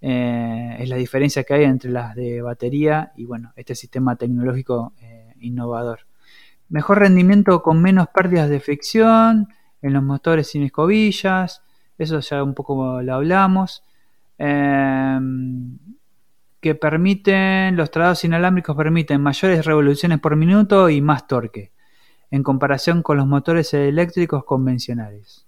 [0.00, 4.94] Eh, es la diferencia que hay entre las de batería y bueno, este sistema tecnológico
[5.40, 6.00] innovador.
[6.68, 9.48] Mejor rendimiento con menos pérdidas de fricción
[9.80, 11.62] en los motores sin escobillas,
[11.98, 13.82] eso ya un poco lo hablamos
[16.62, 21.72] que permiten, los traslados inalámbricos permiten mayores revoluciones por minuto y más torque,
[22.30, 25.44] en comparación con los motores eléctricos convencionales.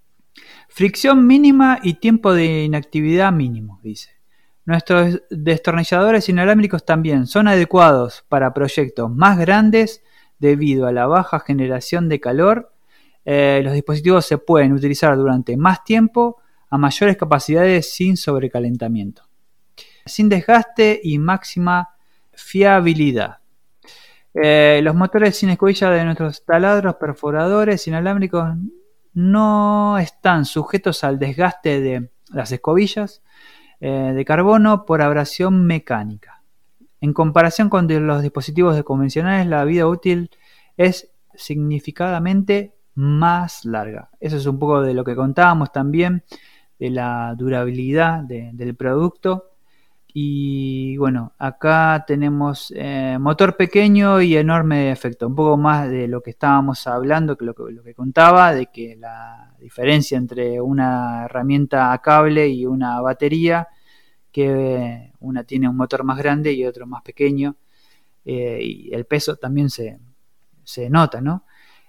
[0.69, 4.11] Fricción mínima y tiempo de inactividad mínimo, dice.
[4.65, 10.03] Nuestros destornilladores inalámbricos también son adecuados para proyectos más grandes
[10.41, 12.73] debido a la baja generación de calor.
[13.25, 16.39] Eh, los dispositivos se pueden utilizar durante más tiempo
[16.71, 19.23] a mayores capacidades sin sobrecalentamiento
[20.05, 21.91] sin desgaste y máxima
[22.33, 23.39] fiabilidad.
[24.35, 28.57] Eh, los motores sin escobilla de nuestros taladros perforadores inalámbricos
[29.13, 33.23] no están sujetos al desgaste de las escobillas
[33.81, 36.43] eh, de carbono por abrasión mecánica.
[37.01, 40.31] En comparación con los dispositivos convencionales, la vida útil
[40.77, 44.11] es significadamente más larga.
[44.21, 46.25] Eso es un poco de lo que contábamos también,
[46.79, 49.54] de la durabilidad del producto
[50.17, 55.27] y bueno, acá tenemos eh, motor pequeño y enorme efecto.
[55.27, 59.53] Un poco más de lo que estábamos hablando, que lo, que contaba, de que la
[59.59, 63.67] diferencia entre una herramienta a cable y una batería,
[64.31, 67.57] que una tiene un motor más grande y otro más pequeño,
[68.25, 69.99] eh, y el peso también se,
[70.63, 71.45] se nota, ¿no?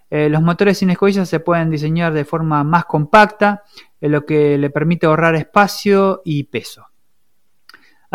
[0.10, 3.64] Eh, los motores sin escobillas se pueden diseñar de forma más compacta,
[4.02, 6.88] lo que le permite ahorrar espacio y peso.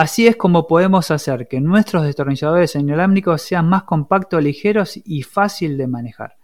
[0.01, 5.77] Así es como podemos hacer que nuestros destornilladores inalámbricos sean más compactos, ligeros y fácil
[5.77, 6.39] de manejar.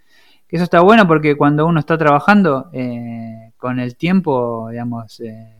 [0.47, 5.57] Eso está bueno porque cuando uno está trabajando eh, con el tiempo, digamos, eh,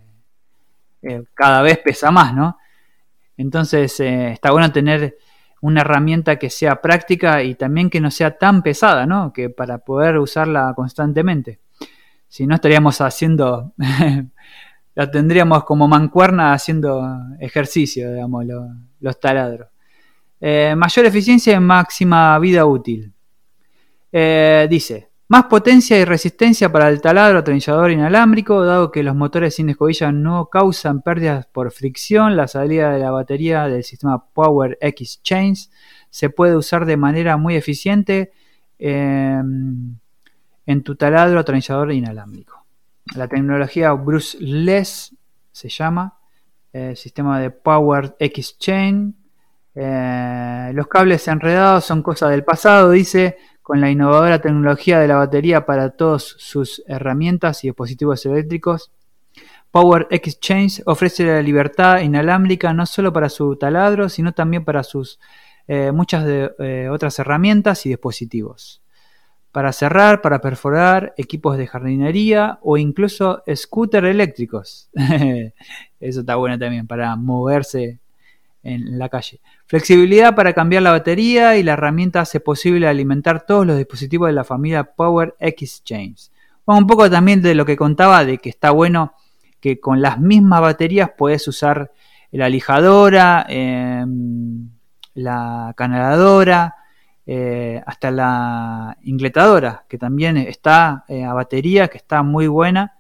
[1.01, 2.59] eh, cada vez pesa más, ¿no?
[3.39, 5.17] Entonces está bueno tener
[5.63, 9.33] una herramienta que sea práctica y también que no sea tan pesada, ¿no?
[9.33, 11.61] Que para poder usarla constantemente.
[12.29, 13.73] Si no estaríamos haciendo,
[14.97, 17.07] la tendríamos como mancuerna haciendo
[17.39, 18.47] ejercicio, digamos,
[18.99, 19.69] los taladros.
[20.41, 23.13] Eh, mayor eficiencia y máxima vida útil.
[24.11, 29.57] Eh, dice, más potencia y resistencia para el taladro atrinchador inalámbrico, dado que los motores
[29.57, 34.79] sin escobilla no causan pérdidas por fricción, la salida de la batería del sistema Power
[34.81, 35.71] X Chains
[36.09, 38.33] se puede usar de manera muy eficiente
[38.79, 39.99] em,
[40.65, 42.56] en tu taladro atrinchador inalámbrico.
[43.15, 45.15] La tecnología Bruceless
[45.53, 46.19] se llama,
[46.73, 49.15] eh, sistema de Power X Chain
[49.79, 55.17] eh, los cables enredados son cosa del pasado, dice, con la innovadora tecnología de la
[55.17, 58.91] batería para todas sus herramientas y dispositivos eléctricos.
[59.71, 65.21] Power Exchange ofrece la libertad inalámbrica no solo para su taladro, sino también para sus
[65.69, 68.81] eh, muchas eh, otras herramientas y dispositivos.
[69.57, 74.91] Para cerrar, para perforar, equipos de jardinería o incluso scooter eléctricos.
[75.99, 77.99] Eso está bueno también para moverse
[78.63, 79.41] en la calle.
[79.65, 84.35] Flexibilidad para cambiar la batería y la herramienta hace posible alimentar todos los dispositivos de
[84.35, 86.31] la familia Power Exchange.
[86.67, 89.15] Bueno, un poco también de lo que contaba de que está bueno
[89.61, 91.93] que con las mismas baterías puedes usar
[92.31, 94.69] la lijadora, em,
[95.15, 96.75] la canaladora,
[97.27, 102.97] eh, hasta la ingletadora, que también está eh, a batería, que está muy buena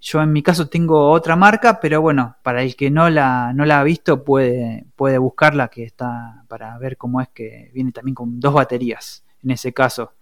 [0.00, 3.64] yo en mi caso tengo otra marca, pero bueno, para el que no la, no
[3.64, 8.14] la ha visto puede, puede buscarla, que está para ver cómo es que viene también
[8.14, 10.14] con dos baterías en ese caso.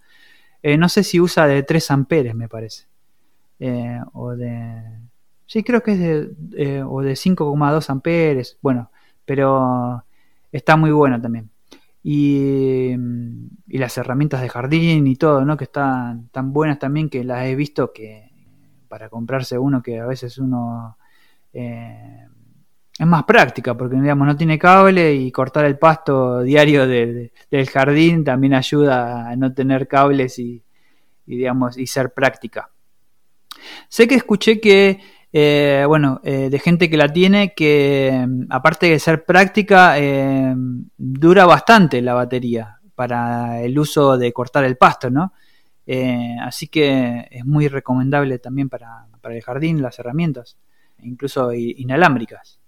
[0.63, 2.87] Eh, no sé si usa de 3 amperes, me parece.
[4.13, 4.83] O de...
[5.45, 8.57] Sí, creo que es de, o de 5,2 amperes.
[8.61, 8.91] Bueno,
[9.25, 10.03] pero
[10.51, 11.49] está muy bueno también.
[12.03, 12.93] Y,
[13.67, 15.57] y, las herramientas de jardín y todo, ¿no?
[15.57, 18.31] Que están tan buenas también que las he visto que
[18.87, 20.97] para comprarse uno que a veces uno
[21.53, 22.25] eh,
[22.97, 28.23] es más práctica porque digamos no tiene cable y cortar el pasto diario del jardín
[28.23, 30.63] también ayuda a no tener cables y,
[31.25, 32.71] digamos y ser práctica
[33.89, 34.99] sé que escuché que
[35.33, 39.95] eh, bueno eh, de gente que la tiene que aparte de ser práctica
[40.97, 45.33] dura bastante la batería para el uso de cortar el pasto no
[45.89, 50.57] eh, así que es muy recomendable también para, el jardín las herramientas,
[50.99, 52.59] incluso inalámbricas.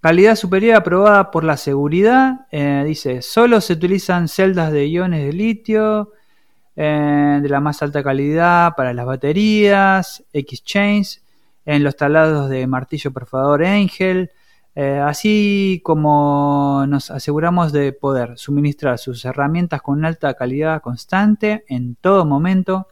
[0.00, 2.46] Calidad superior aprobada por la seguridad.
[2.50, 6.12] Eh, dice, solo se utilizan celdas de iones de litio
[6.76, 11.22] eh, de la más alta calidad para las baterías, X-Chains,
[11.64, 14.30] en los talados de martillo perforador Angel,
[14.74, 21.96] eh, así como nos aseguramos de poder suministrar sus herramientas con alta calidad constante en
[21.96, 22.88] todo momento,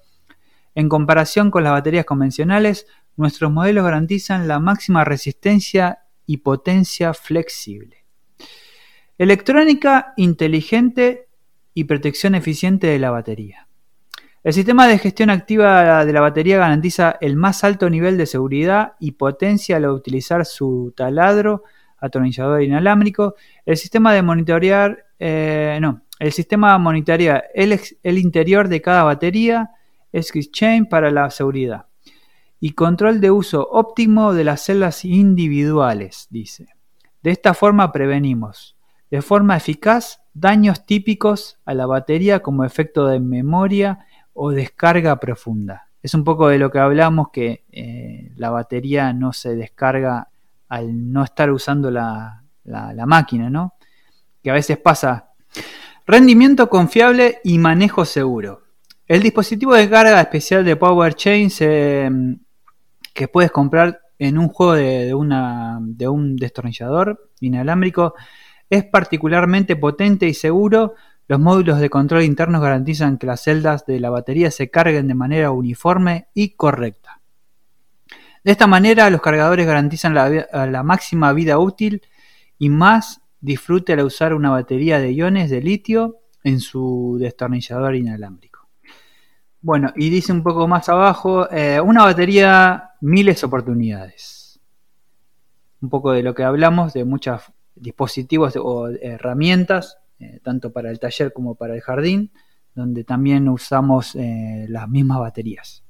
[0.74, 8.04] en comparación con las baterías convencionales, nuestros modelos garantizan la máxima resistencia y potencia flexible.
[9.16, 11.28] Electrónica inteligente
[11.74, 13.67] y protección eficiente de la batería.
[14.48, 18.94] El sistema de gestión activa de la batería garantiza el más alto nivel de seguridad
[18.98, 21.64] y potencia al utilizar su taladro
[21.98, 23.34] atornillador inalámbrico.
[23.66, 27.78] El sistema de monitorear, eh, no, el sistema monitorea el,
[28.16, 29.72] interior de cada batería,
[30.14, 31.84] X-Chain para la seguridad.
[32.58, 36.68] Y control de uso óptimo de las celdas individuales, dice.
[37.22, 38.78] De esta forma prevenimos
[39.10, 44.06] de forma eficaz daños típicos a la batería como efecto de memoria
[44.40, 45.88] o descarga profunda.
[46.00, 50.28] Es un poco de lo que hablamos que eh, la batería no se descarga
[50.68, 52.44] al no estar usando la,
[53.06, 53.74] máquina, ¿no?
[54.40, 55.30] Que a veces pasa.
[56.06, 58.62] Rendimiento confiable y manejo seguro.
[59.08, 65.14] El dispositivo de carga especial de Power Chains que puedes comprar en un juego de,
[65.14, 68.14] una, de un destornillador inalámbrico
[68.70, 70.94] es particularmente potente y seguro
[71.28, 75.14] los módulos de control internos garantizan que las celdas de la batería se carguen de
[75.14, 77.20] manera uniforme y correcta.
[78.42, 82.00] De esta manera, los cargadores garantizan la, máxima vida útil
[82.58, 88.66] y más disfrute al usar una batería de iones de litio en su destornillador inalámbrico.
[89.60, 94.60] Bueno, y dice un poco más abajo, eh, una batería, miles oportunidades.
[95.82, 97.42] Un poco de lo que hablamos, de muchos
[97.74, 102.32] dispositivos o herramientas eh, tanto para el taller como para el jardín,
[102.74, 105.84] donde también usamos eh, las mismas baterías.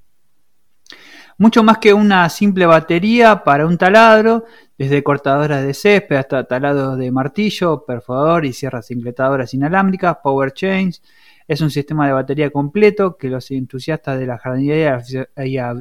[1.36, 4.44] Mucho más que una simple batería para un taladro,
[4.76, 11.02] desde cortadoras de césped hasta talados de martillo, perforador y sierras incletadoras inalámbricas, power chains.
[11.46, 15.00] Es un sistema de batería completo que los entusiastas de la jardinería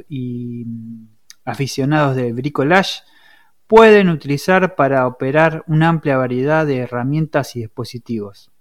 [0.10, 1.08] y mm,
[1.46, 3.02] aficionados de bricolage
[3.68, 8.52] pueden utilizar para operar una amplia variedad de herramientas y dispositivos.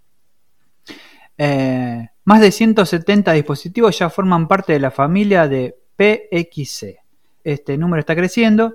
[1.38, 6.98] Eh, más de 170 dispositivos ya forman parte de la familia de PXC.
[7.44, 8.74] Este número está creciendo.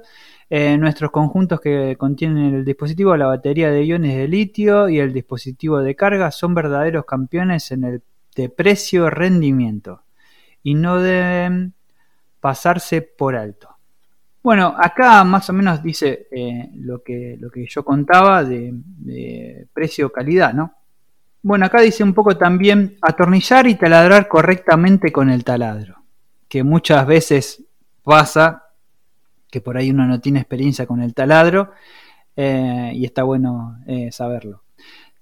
[0.50, 5.14] Eh, nuestros conjuntos que contienen el dispositivo, la batería de iones de litio y el
[5.14, 8.04] dispositivo de carga son verdaderos campeones en el
[8.36, 10.04] de precio-rendimiento
[10.64, 11.74] y no deben
[12.40, 13.71] pasarse por alto.
[14.44, 20.54] Bueno, acá más o menos dice eh, lo, que, lo que yo contaba de, precio-calidad,
[20.54, 20.74] ¿no?
[21.44, 26.04] Bueno, acá dice un poco también atornillar y taladrar correctamente con el taladro,
[26.48, 27.64] que muchas veces
[28.04, 28.64] pasa
[29.50, 31.72] que por ahí uno no tiene experiencia con el taladro
[32.36, 34.64] eh, y está bueno eh, saberlo.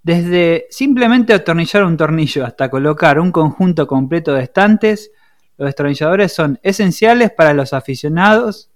[0.02, 5.12] Desde simplemente atornillar un tornillo hasta colocar un conjunto completo de estantes,
[5.58, 8.69] los destornilladores son esenciales para los aficionados,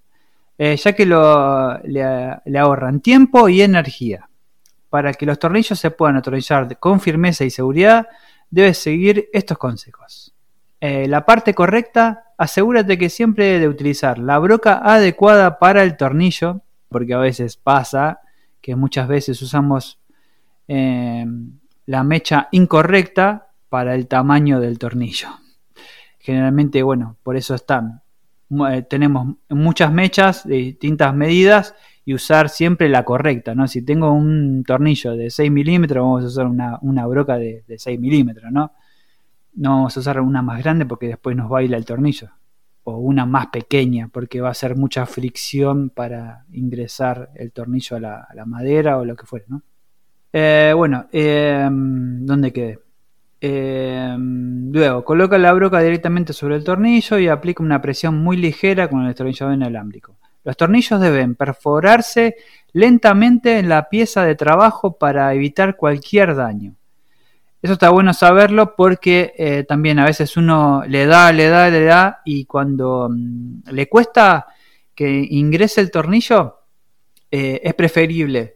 [0.58, 4.30] eh, ya que le ahorran tiempo y energía
[4.94, 8.08] para que los tornillos se puedan atornillar con firmeza y seguridad,
[8.52, 10.36] debes seguir estos consejos.
[10.80, 16.62] Eh, la parte correcta, asegúrate que siempre de utilizar la broca adecuada para el tornillo,
[16.90, 18.20] porque a veces pasa
[18.62, 20.00] que muchas veces usamos
[20.68, 21.26] eh,
[21.88, 25.30] la mecha incorrecta para el tamaño del tornillo.
[26.20, 28.03] Generalmente, bueno, por eso están.
[28.50, 31.76] Eh, tenemos muchas mechas de distintas medidas
[32.06, 33.68] y usar siempre la correcta, ¿no?
[33.68, 38.52] Si tengo un tornillo de 6 milímetros, vamos a usar una, broca de, 6 milímetros,
[38.52, 38.74] ¿no?
[39.56, 42.30] No vamos a usar una más grande porque después nos baila el tornillo.
[42.86, 48.00] O una más pequeña porque va a ser mucha fricción para ingresar el tornillo a
[48.00, 49.62] la, madera o lo que fuere, ¿no?
[50.34, 52.80] Eh, bueno, eh, ¿dónde quedé?
[53.46, 58.90] Eh, luego, coloca la broca directamente sobre el tornillo y aplica una presión muy ligera
[58.90, 60.16] con el destornillador inalámbrico.
[60.46, 62.38] Los tornillos deben perforarse
[62.72, 66.76] lentamente en la pieza de trabajo para evitar cualquier daño.
[67.62, 71.84] Eso está bueno saberlo porque eh, también a veces uno le da, le da, le
[71.84, 74.48] da y cuando mm, le cuesta
[74.96, 76.62] que ingrese el tornillo,
[77.30, 78.56] eh, es preferible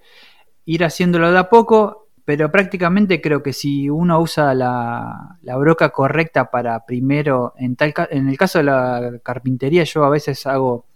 [0.63, 6.51] ir haciéndolo de a poco, pero prácticamente creo que si uno usa la, broca correcta
[6.51, 10.87] para primero, en, tal, en el caso de la carpintería yo a veces hago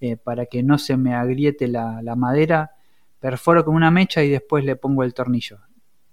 [0.00, 2.76] eh, para que no se me agriete la, madera,
[3.18, 5.58] perforo con una mecha y después le pongo el tornillo.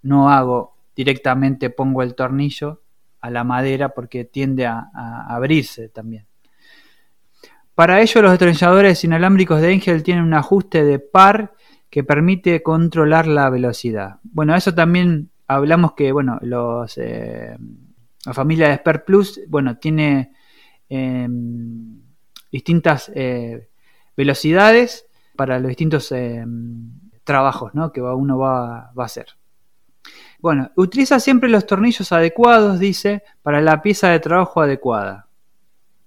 [0.01, 2.81] No hago directamente pongo el tornillo
[3.21, 4.89] a la madera porque tiende a,
[5.29, 6.25] abrirse también.
[7.75, 11.53] Para ello los destornilladores inalámbricos de Engel tienen un ajuste de par
[11.95, 14.19] que permite controlar la velocidad.
[14.23, 16.37] Bueno, eso también hablamos que, bueno,
[16.97, 17.57] eh,
[18.25, 20.33] la familia de Sper Plus, bueno, tiene
[20.89, 22.01] em,
[22.51, 23.69] distintas eh,
[24.17, 26.43] velocidades para los distintos eh,
[27.23, 29.27] trabajos que uno va, a hacer.
[30.39, 35.29] Bueno, utiliza siempre los tornillos adecuados, dice, para la pieza de trabajo adecuada.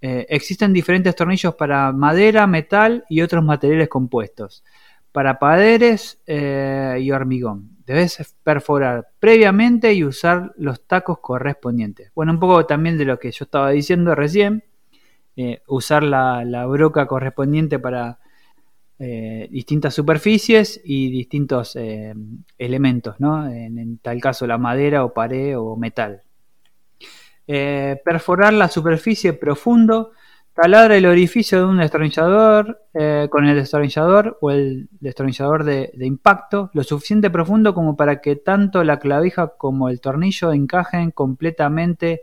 [0.02, 4.62] Eh, existen diferentes tornillos para madera, metal y otros materiales compuestos.
[5.12, 7.76] Para paderes eh, y hormigón.
[7.86, 12.12] Debes perforar previamente y usar los tacos correspondientes.
[12.14, 14.64] Bueno, un poco también de lo que yo estaba diciendo recién.
[15.36, 18.18] Eh, usar la, broca correspondiente para
[18.98, 21.76] eh, distintas superficies y distintos
[22.58, 26.22] elementos, En, tal caso la madera o pared o metal.
[27.46, 30.12] perforar la superficie profundo,
[30.60, 32.82] taladra el orificio de un destornillador
[33.30, 38.34] con el destornillador o el destornillador de, de, impacto lo suficiente profundo como para que
[38.34, 42.22] tanto la clavija como el tornillo encajen completamente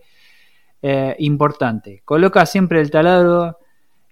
[0.87, 2.03] eh, importante.
[2.05, 3.57] Coloca siempre el taladro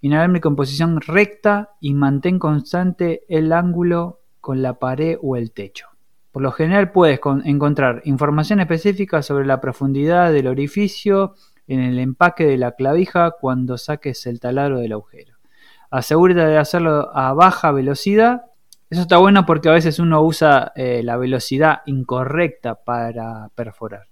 [0.01, 5.89] inalámbrico en posición recta y mantén constante el ángulo con la pared o el techo.
[6.31, 11.35] Por lo general puedes encontrar información específica sobre la profundidad del orificio
[11.67, 15.37] en el empaque de la clavija cuando saques el taladro del agujero.
[15.89, 18.45] Asegúrate de hacerlo a baja velocidad.
[18.89, 24.07] Eso está bueno porque a veces uno usa eh, la velocidad incorrecta para perforar.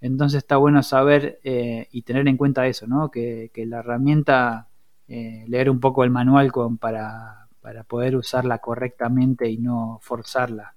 [0.00, 3.10] Entonces está bueno saber eh, y tener en cuenta eso, ¿no?
[3.10, 4.68] que, la herramienta,
[5.08, 7.48] eh, leer un poco el manual con, para,
[7.86, 10.74] poder usarla correctamente y no forzarla.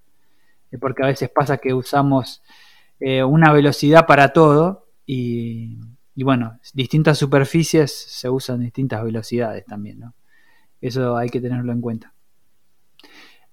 [0.80, 2.42] Porque a veces pasa que usamos
[3.00, 5.78] una velocidad para todo y,
[6.16, 10.04] bueno, distintas superficies se usan distintas velocidades también.
[10.82, 12.14] Eso hay que tenerlo en cuenta.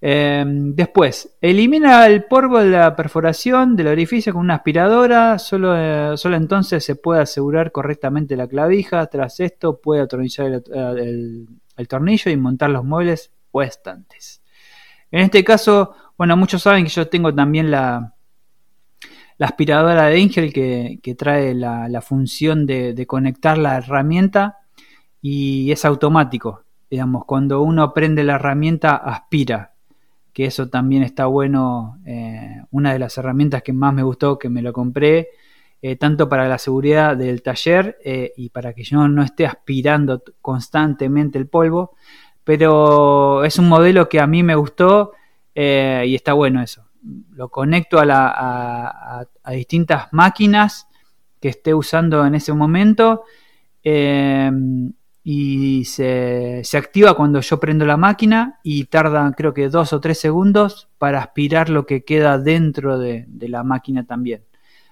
[0.03, 5.39] Em, después, elimina el polvo de la perforación del orificio con una aspiradora.
[5.39, 9.07] Solo, eh, solo entonces se puede asegurar correctamente la clavija.
[9.07, 11.49] Tras esto, puede atornillar el,
[11.89, 14.43] tornillo y montar los muebles o estantes.
[15.11, 18.15] En este caso, bueno, muchos saben que yo tengo también la,
[19.41, 24.59] la aspiradora de Angel que, trae la, función de, de conectar la herramienta
[25.23, 26.65] y es automático.
[26.91, 29.73] Digamos, cuando uno prende la herramienta, aspira
[30.35, 31.99] que eso también está bueno.
[32.05, 35.29] Eh, una de las herramientas que más me gustó, que me lo compré,
[35.81, 40.23] eh, tanto para la seguridad del taller eh, y para que yo no esté aspirando
[40.43, 41.97] constantemente el polvo,
[42.45, 45.13] pero es un modelo que a mí me gustó
[45.55, 46.90] y está bueno eso.
[47.33, 50.89] Lo conecto a, la, a distintas máquinas
[51.41, 53.25] que esté usando en ese momento
[55.23, 60.19] y se, activa cuando yo prendo la máquina y tarda creo que dos o tres
[60.19, 64.45] segundos para aspirar lo que queda dentro de, la máquina también,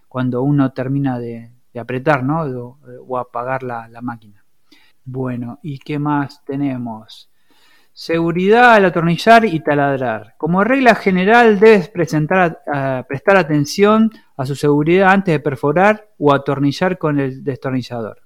[0.08, 2.42] cuando uno termina de, apretar ¿no?
[3.06, 4.44] o, apagar la, máquina.
[5.04, 7.30] Bueno, ¿y qué más tenemos?
[8.00, 10.36] Seguridad al atornillar y taladrar.
[10.38, 12.56] Como regla general debes prestar
[13.36, 18.22] atención a su seguridad antes de perforar o atornillar con el destornillador.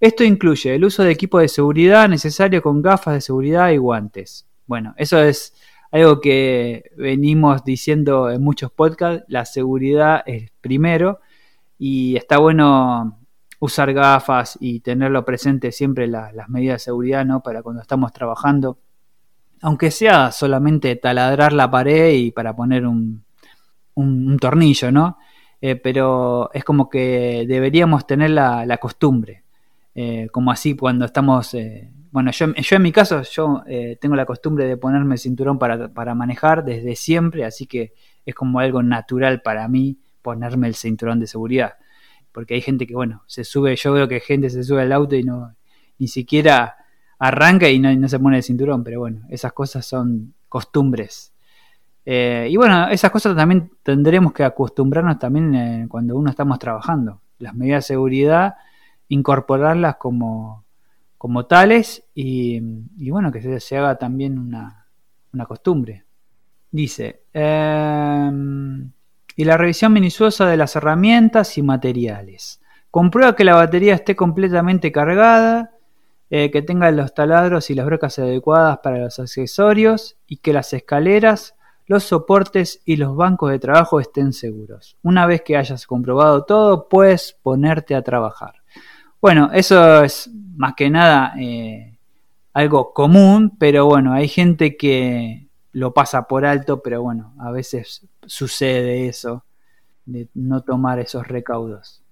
[0.00, 4.46] Esto incluye el uso de equipo de seguridad necesario con gafas de seguridad y guantes.
[4.66, 5.54] Bueno, eso es
[5.90, 11.20] algo que venimos diciendo en muchos podcasts, la seguridad es primero
[11.78, 13.18] y está bueno
[13.60, 17.42] usar gafas y tenerlo presente siempre las medidas de seguridad, ¿no?
[17.42, 18.76] Para cuando estamos trabajando,
[19.62, 23.24] aunque sea solamente taladrar la pared y para poner un,
[24.40, 25.18] tornillo, ¿no?
[25.60, 29.44] Eh, pero es como que deberíamos tener la costumbre.
[29.94, 33.62] Eh, como así cuando estamos, eh, bueno, yo, yo, en mi caso, yo
[34.00, 37.92] tengo la costumbre de ponerme el cinturón para, manejar desde siempre, así que
[38.24, 41.74] es como algo natural para mí ponerme el cinturón de seguridad.
[42.32, 45.16] Porque hay gente que, bueno, se sube, yo veo que gente se sube al auto
[45.16, 45.54] y no,
[45.98, 46.76] ni siquiera
[47.20, 51.32] arranca y no, se pone el cinturón, pero bueno, esas cosas son costumbres.
[52.04, 57.20] y bueno, esas cosas también tendremos que acostumbrarnos también cuando uno estamos trabajando.
[57.38, 58.54] Las medidas de seguridad
[59.10, 60.64] incorporarlas como,
[61.18, 62.60] como tales y,
[63.10, 64.86] bueno, que se, haga también una,
[65.46, 66.04] costumbre.
[66.70, 68.90] Dice, em,
[69.36, 72.60] y la revisión minuciosa de las herramientas y materiales.
[72.90, 75.72] Comprueba que la batería esté completamente cargada,
[76.30, 80.72] eh, que tenga los taladros y las brocas adecuadas para los accesorios y que las
[80.72, 81.56] escaleras,
[81.86, 84.96] los soportes y los bancos de trabajo estén seguros.
[85.02, 88.54] Una vez que hayas comprobado todo, puedes ponerte a trabajar.
[89.20, 91.98] Bueno, eso es más que nada eh,
[92.52, 98.06] algo común, pero bueno, hay gente que lo pasa por alto, pero bueno, a veces
[98.24, 99.44] sucede eso,
[100.04, 102.02] de no tomar esos recaudos.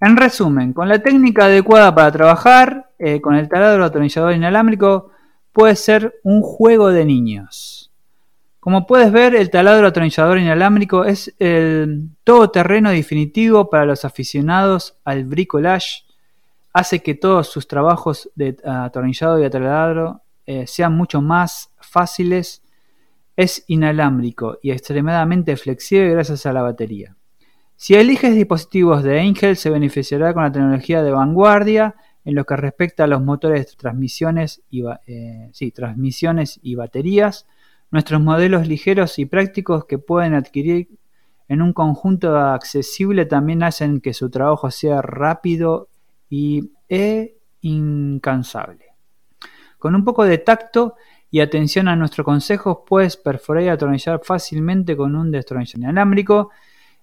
[0.00, 5.10] En resumen, con la técnica adecuada para trabajar, eh, con el taladro atornillador inalámbrico,
[5.52, 7.90] puede ser un juego de niños.
[8.60, 15.24] Como puedes ver, el taladro atornillador inalámbrico es el todoterreno definitivo para los aficionados al
[15.24, 16.08] bricolage
[16.72, 22.62] hace que todos sus trabajos de atornillado y ataladro eh, sean mucho más fáciles,
[23.36, 27.17] es inalámbrico y extremadamente flexible gracias a la batería.
[27.80, 32.56] Si eliges dispositivos de Angel, se beneficiará con la tecnología de vanguardia en lo que
[32.56, 33.78] respecta a los motores,
[34.68, 37.46] y, eh, transmisiones y baterías.
[37.92, 40.88] Nuestros modelos ligeros y prácticos que pueden adquirir
[41.46, 45.88] en un conjunto accesible también hacen que su trabajo sea rápido
[46.28, 48.86] y e incansable.
[49.78, 50.96] Con un poco de tacto
[51.30, 56.50] y atención a nuestros consejos, puedes perforar y atornillar fácilmente con un destornillador inalámbrico.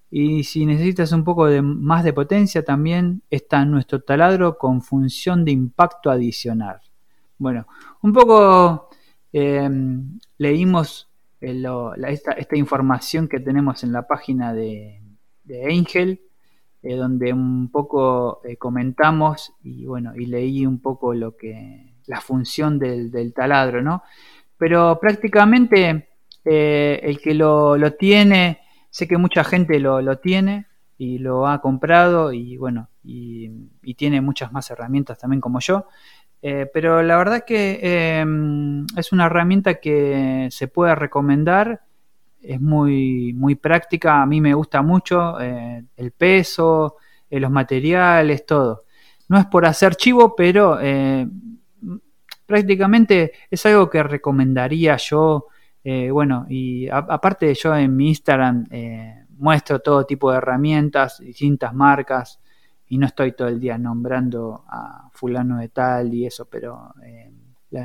[0.10, 5.44] Y si necesitas un poco de, más de potencia, también está nuestro taladro con función
[5.44, 6.80] de impacto adicional.
[7.38, 7.68] Bueno,
[8.02, 8.90] un poco
[9.34, 11.10] em, leímos
[11.42, 15.02] esta, información que tenemos en la página de,
[15.44, 16.22] de Angel
[16.88, 22.22] eh, donde un poco eh, comentamos y bueno, y leí un poco lo que la
[22.22, 24.04] función del, taladro, ¿no?
[24.56, 26.10] Pero prácticamente
[26.46, 28.60] eh, el que lo, tiene,
[28.96, 30.68] sé que mucha gente lo, tiene
[30.98, 33.50] y lo ha comprado y bueno, y,
[33.98, 35.88] tiene muchas más herramientas también como yo.
[36.42, 41.82] pero la verdad que em, es una herramienta que se puede recomendar
[42.42, 46.96] es muy, muy práctica, a mí me gusta mucho eh, el peso,
[47.30, 48.86] los materiales, todo.
[49.28, 50.80] No es por hacer chivo, pero
[52.46, 55.48] prácticamente es algo que recomendaría yo.
[56.12, 58.66] Bueno, y aparte yo en mi Instagram
[59.38, 62.40] muestro todo tipo de herramientas, distintas marcas,
[62.88, 67.32] y no estoy todo el día nombrando a fulano de tal y eso, pero eh,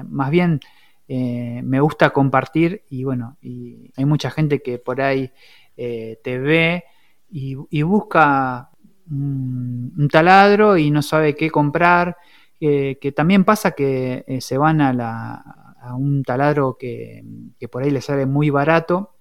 [0.08, 0.60] más bien
[1.08, 5.32] eh, me gusta compartir y bueno, y hay mucha gente que por ahí
[5.76, 6.84] eh, te ve
[7.30, 8.70] y, busca
[9.08, 12.16] un, taladro y no sabe qué comprar,
[12.58, 15.59] que también pasa que se van a, la,
[15.90, 17.24] a un taladro que,
[17.58, 19.14] que por ahí le sale muy barato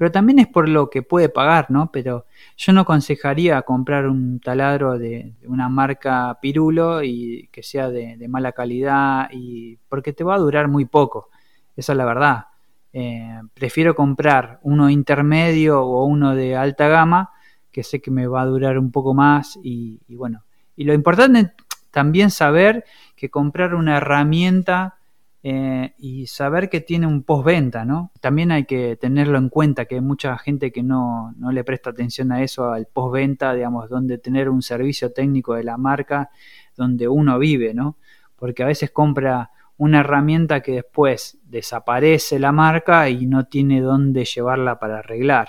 [0.00, 1.92] pero también es por lo que puede pagar, ¿no?
[1.92, 2.24] Pero
[2.56, 8.52] yo no aconsejaría comprar un taladro de, una marca Pirulo y que sea de, mala
[8.52, 11.28] calidad y porque te va a durar muy poco,
[11.76, 12.46] esa es la verdad.
[12.94, 17.34] Eh, prefiero comprar uno intermedio o uno de alta gama
[17.70, 20.44] que sé que me va a durar un poco más y, y bueno.
[20.76, 21.52] Y lo importante
[21.90, 24.96] también saber que comprar una herramienta
[25.42, 28.12] eh, y saber que tiene un postventa, ¿no?
[28.20, 31.90] También hay que tenerlo en cuenta, que hay mucha gente que no, no le presta
[31.90, 36.30] atención a eso, al postventa, digamos, donde tener un servicio técnico de la marca
[36.76, 37.96] donde uno vive, ¿no?
[38.36, 44.26] Porque a veces compra una herramienta que después desaparece la marca y no tiene dónde
[44.26, 45.48] llevarla para arreglar.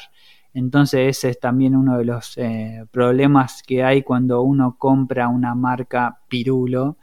[0.54, 5.54] Entonces ese es también uno de los eh, problemas que hay cuando uno compra una
[5.54, 6.98] marca pirulo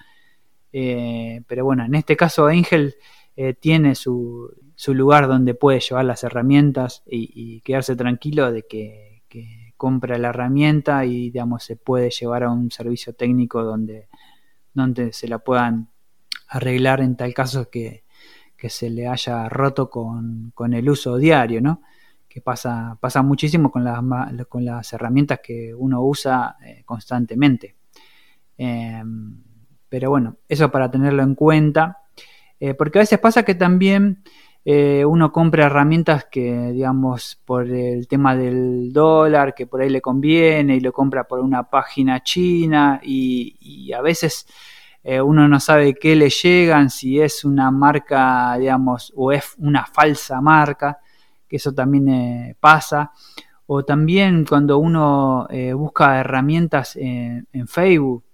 [0.72, 2.96] eh, pero bueno, en este caso Angel
[3.36, 9.06] eh, tiene su, su, lugar donde puede llevar las herramientas y, quedarse tranquilo de que,
[9.76, 14.08] compra la herramienta y digamos se puede llevar a un servicio técnico donde,
[14.74, 15.90] donde se la puedan
[16.48, 18.02] arreglar en tal caso que,
[18.68, 21.82] se le haya roto con, el uso diario, ¿no?
[22.28, 24.00] que pasa, pasa muchísimo con las,
[24.48, 27.76] con las herramientas que uno usa eh, constantemente.
[28.56, 29.44] Em,
[29.88, 31.98] pero bueno, eso para tenerlo en cuenta.
[32.60, 34.22] Eh, porque a veces pasa que también
[34.64, 40.00] eh, uno compra herramientas que, digamos, por el tema del dólar, que por ahí le
[40.00, 44.46] conviene y lo compra por una página china y, a veces
[45.04, 49.86] eh, uno no sabe qué le llegan, si es una marca, digamos, o es una
[49.86, 50.98] falsa marca,
[51.48, 53.12] que eso también pasa.
[53.66, 58.24] O también cuando uno busca herramientas en Facebook,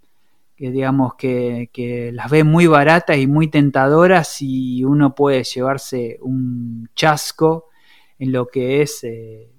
[0.64, 6.88] que digamos que, las ve muy baratas y muy tentadoras y uno puede llevarse un
[6.94, 7.66] chasco
[8.18, 9.50] en lo que es eh,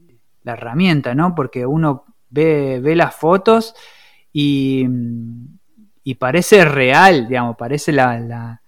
[0.41, 1.36] la herramienta, ¿no?
[1.36, 3.76] Porque uno ve, ve las fotos
[4.34, 4.88] y,
[6.03, 8.62] y, parece real, digamos, parece la, la,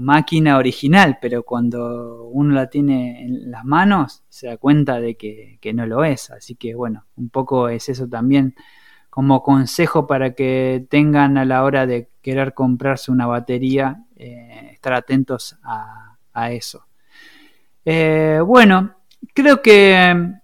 [0.00, 5.58] máquina original, pero cuando uno la tiene en las manos se da cuenta de que,
[5.60, 6.30] que no lo es.
[6.30, 8.54] Así que bueno, un poco es eso también
[9.18, 14.92] como consejo para que tengan a la hora de querer comprarse una batería, eh, estar
[14.92, 16.86] atentos a, eso.
[17.84, 18.94] Eh, bueno,
[19.34, 20.34] creo que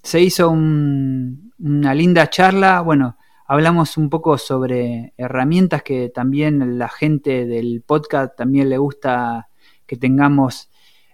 [0.00, 2.82] se hizo una linda charla.
[2.82, 3.16] Bueno,
[3.48, 9.48] hablamos un poco sobre herramientas que también la gente del podcast también le gusta
[9.84, 10.70] que tengamos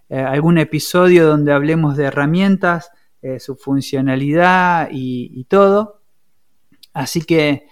[0.07, 2.91] eh, algún episodio donde hablemos de herramientas,
[3.39, 5.96] su funcionalidad y todo.
[6.97, 7.67] Así que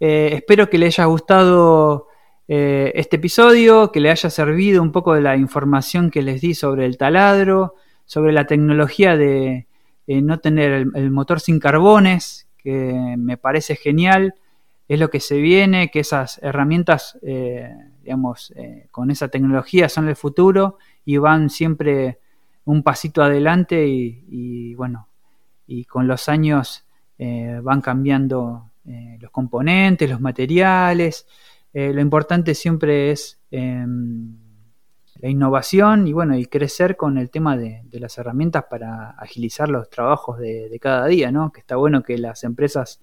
[0.00, 2.08] eh, espero que le haya gustado
[2.48, 6.54] eh, este episodio, que le haya servido un poco de la información que les di
[6.54, 9.68] sobre el taladro, sobre la tecnología de
[10.08, 14.34] no tener el, motor sin carbones, que me parece genial,
[14.88, 17.70] es lo que se viene, que esas herramientas, eh,
[18.02, 18.52] digamos,
[18.90, 22.18] con esa tecnología son el futuro y van siempre
[22.64, 25.06] un pasito adelante y bueno,
[25.64, 26.83] y con los años
[27.18, 31.26] eh, van cambiando eh, los componentes, los materiales.
[31.72, 34.36] Eh, lo importante siempre es em,
[35.20, 39.88] la innovación y bueno, y crecer con el tema de, las herramientas para agilizar los
[39.88, 41.52] trabajos de, cada día, ¿no?
[41.52, 43.00] Que está bueno que las empresas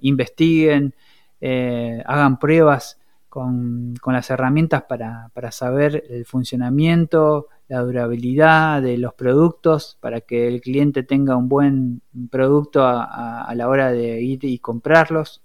[0.00, 0.94] investiguen,
[1.40, 2.98] hagan pruebas
[3.30, 10.60] con, las herramientas para, saber el funcionamiento, la durabilidad de los productos, para que el
[10.60, 15.40] cliente tenga un buen producto a, la hora de ir y comprarlos.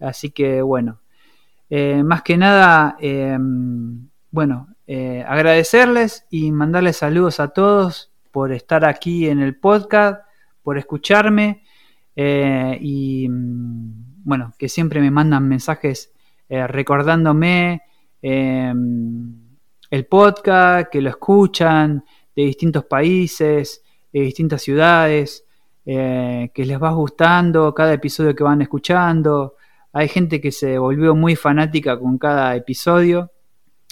[0.00, 0.98] Así que bueno,
[1.70, 8.84] eh, más que nada, em, bueno, eh, agradecerles y mandarles saludos a todos por estar
[8.84, 10.26] aquí en el podcast,
[10.64, 11.62] por escucharme
[12.16, 16.12] eh, y mm, bueno, que siempre me mandan mensajes
[16.48, 17.82] recordándome
[18.20, 19.45] em,
[19.90, 23.82] el podcast, que lo escuchan de distintos países,
[24.12, 25.42] de distintas ciudades.
[25.88, 29.54] eh, que les va gustando cada episodio que van escuchando.
[29.92, 33.30] Hay gente que se volvió muy fanática con cada episodio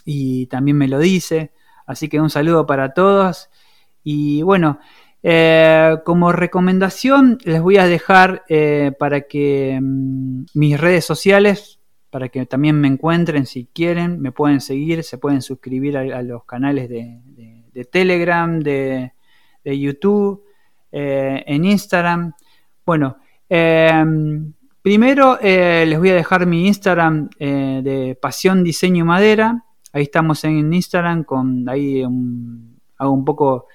[0.05, 1.53] y también me lo dice.
[1.87, 3.49] Así que un saludo para todos.
[4.03, 4.81] Y bueno,
[5.23, 11.81] eh, como recomendación les voy a dejar eh, para que mm, mis redes sociales,
[12.15, 16.45] para que también me encuentren si quieren, me pueden seguir, se pueden suscribir a, los
[16.45, 19.11] canales de, Telegram, de,
[19.65, 20.45] YouTube
[20.93, 22.33] eh, en Instagram.
[22.87, 23.17] Bueno,
[23.49, 29.65] em, primero eh, les voy a dejar mi Instagram eh, de Pasión Diseño Madera.
[29.93, 32.01] Ahí estamos en Instagram con ahí
[32.97, 33.67] hago un poco,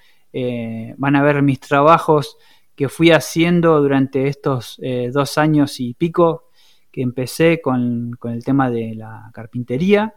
[0.96, 2.38] van a ver mis trabajos
[2.74, 4.80] que fui haciendo durante estos
[5.12, 6.44] dos años y pico
[6.90, 10.14] que empecé con, con el tema de la carpintería.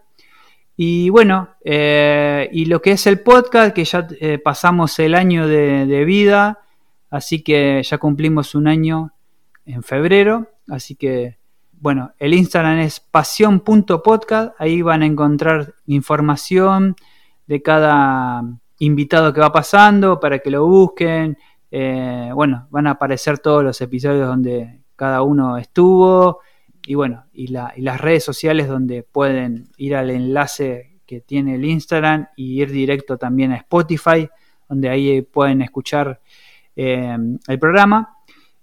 [0.76, 4.07] Y bueno, y lo que es el podcast, que ya
[4.43, 6.63] pasamos el año de, de, vida,
[7.13, 9.13] Así que ya cumplimos un año
[9.67, 10.47] en febrero.
[10.67, 11.38] Así que,
[11.74, 14.55] bueno, el Instagram es pasión.podcast.
[14.57, 16.95] Ahí van a encontrar información
[17.45, 18.41] de cada
[18.80, 21.38] invitado que va pasando para que lo busquen.
[21.69, 26.39] Eh, bueno, van a aparecer todos los episodios donde cada uno estuvo.
[26.86, 32.28] Y bueno, y, las redes sociales donde pueden ir al enlace que tiene el Instagram
[32.36, 34.28] y ir directo también a Spotify,
[34.68, 36.22] donde ahí pueden escuchar
[36.76, 37.18] eh,
[37.48, 38.18] el programa.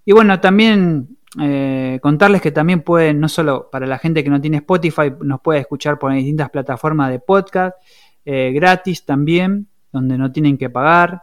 [0.05, 4.41] Y bueno, también eh, contarles que también pueden, no solo para la gente que no
[4.41, 7.77] tiene Spotify, nos puede escuchar por distintas plataformas de podcast,
[8.25, 11.23] eh, gratis también, donde no tienen que pagar.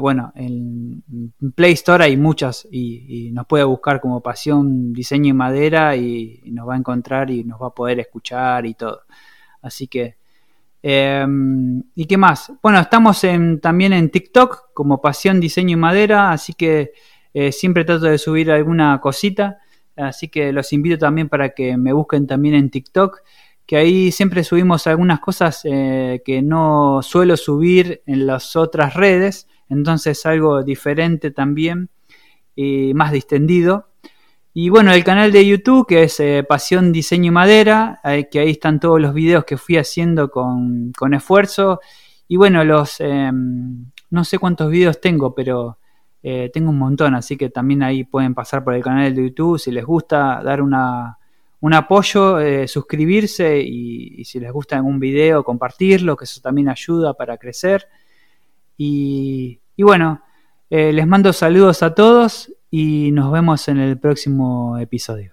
[0.00, 1.02] Bueno, en
[1.54, 6.68] Play Store hay muchas y, nos puede buscar como Pasión Diseño y Madera y, nos
[6.68, 9.02] va a encontrar y nos va a poder escuchar y todo.
[9.62, 10.16] Así que
[10.86, 12.52] Em, ¿Y qué más?
[12.62, 16.92] Bueno, estamos en, también en TikTok como Pasión Diseño y Madera, así que
[17.32, 19.60] eh, siempre trato de subir alguna cosita,
[19.96, 23.22] así que los invito también para que me busquen también en TikTok,
[23.66, 29.48] que ahí siempre subimos algunas cosas eh, que no suelo subir en las otras redes,
[29.68, 31.88] entonces algo diferente también
[32.54, 33.88] y más distendido.
[34.52, 38.40] Y bueno, el canal de YouTube que es eh, Pasión Diseño y Madera, eh, que
[38.40, 41.80] ahí están todos los videos que fui haciendo con, esfuerzo.
[42.28, 45.78] Y bueno, los em, no sé cuántos videos tengo, pero
[46.54, 49.70] tengo un montón, así que también ahí pueden pasar por el canal de YouTube si
[49.70, 51.18] les gusta, dar una,
[51.64, 52.36] un apoyo,
[52.68, 57.88] suscribirse y, si les gusta algún video, compartirlo, que eso también ayuda para crecer.
[58.76, 60.22] Y, y bueno,
[60.68, 65.32] les mando saludos a todos y nos vemos en el próximo episodio.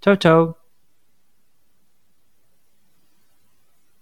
[0.00, 0.65] Chao, chao.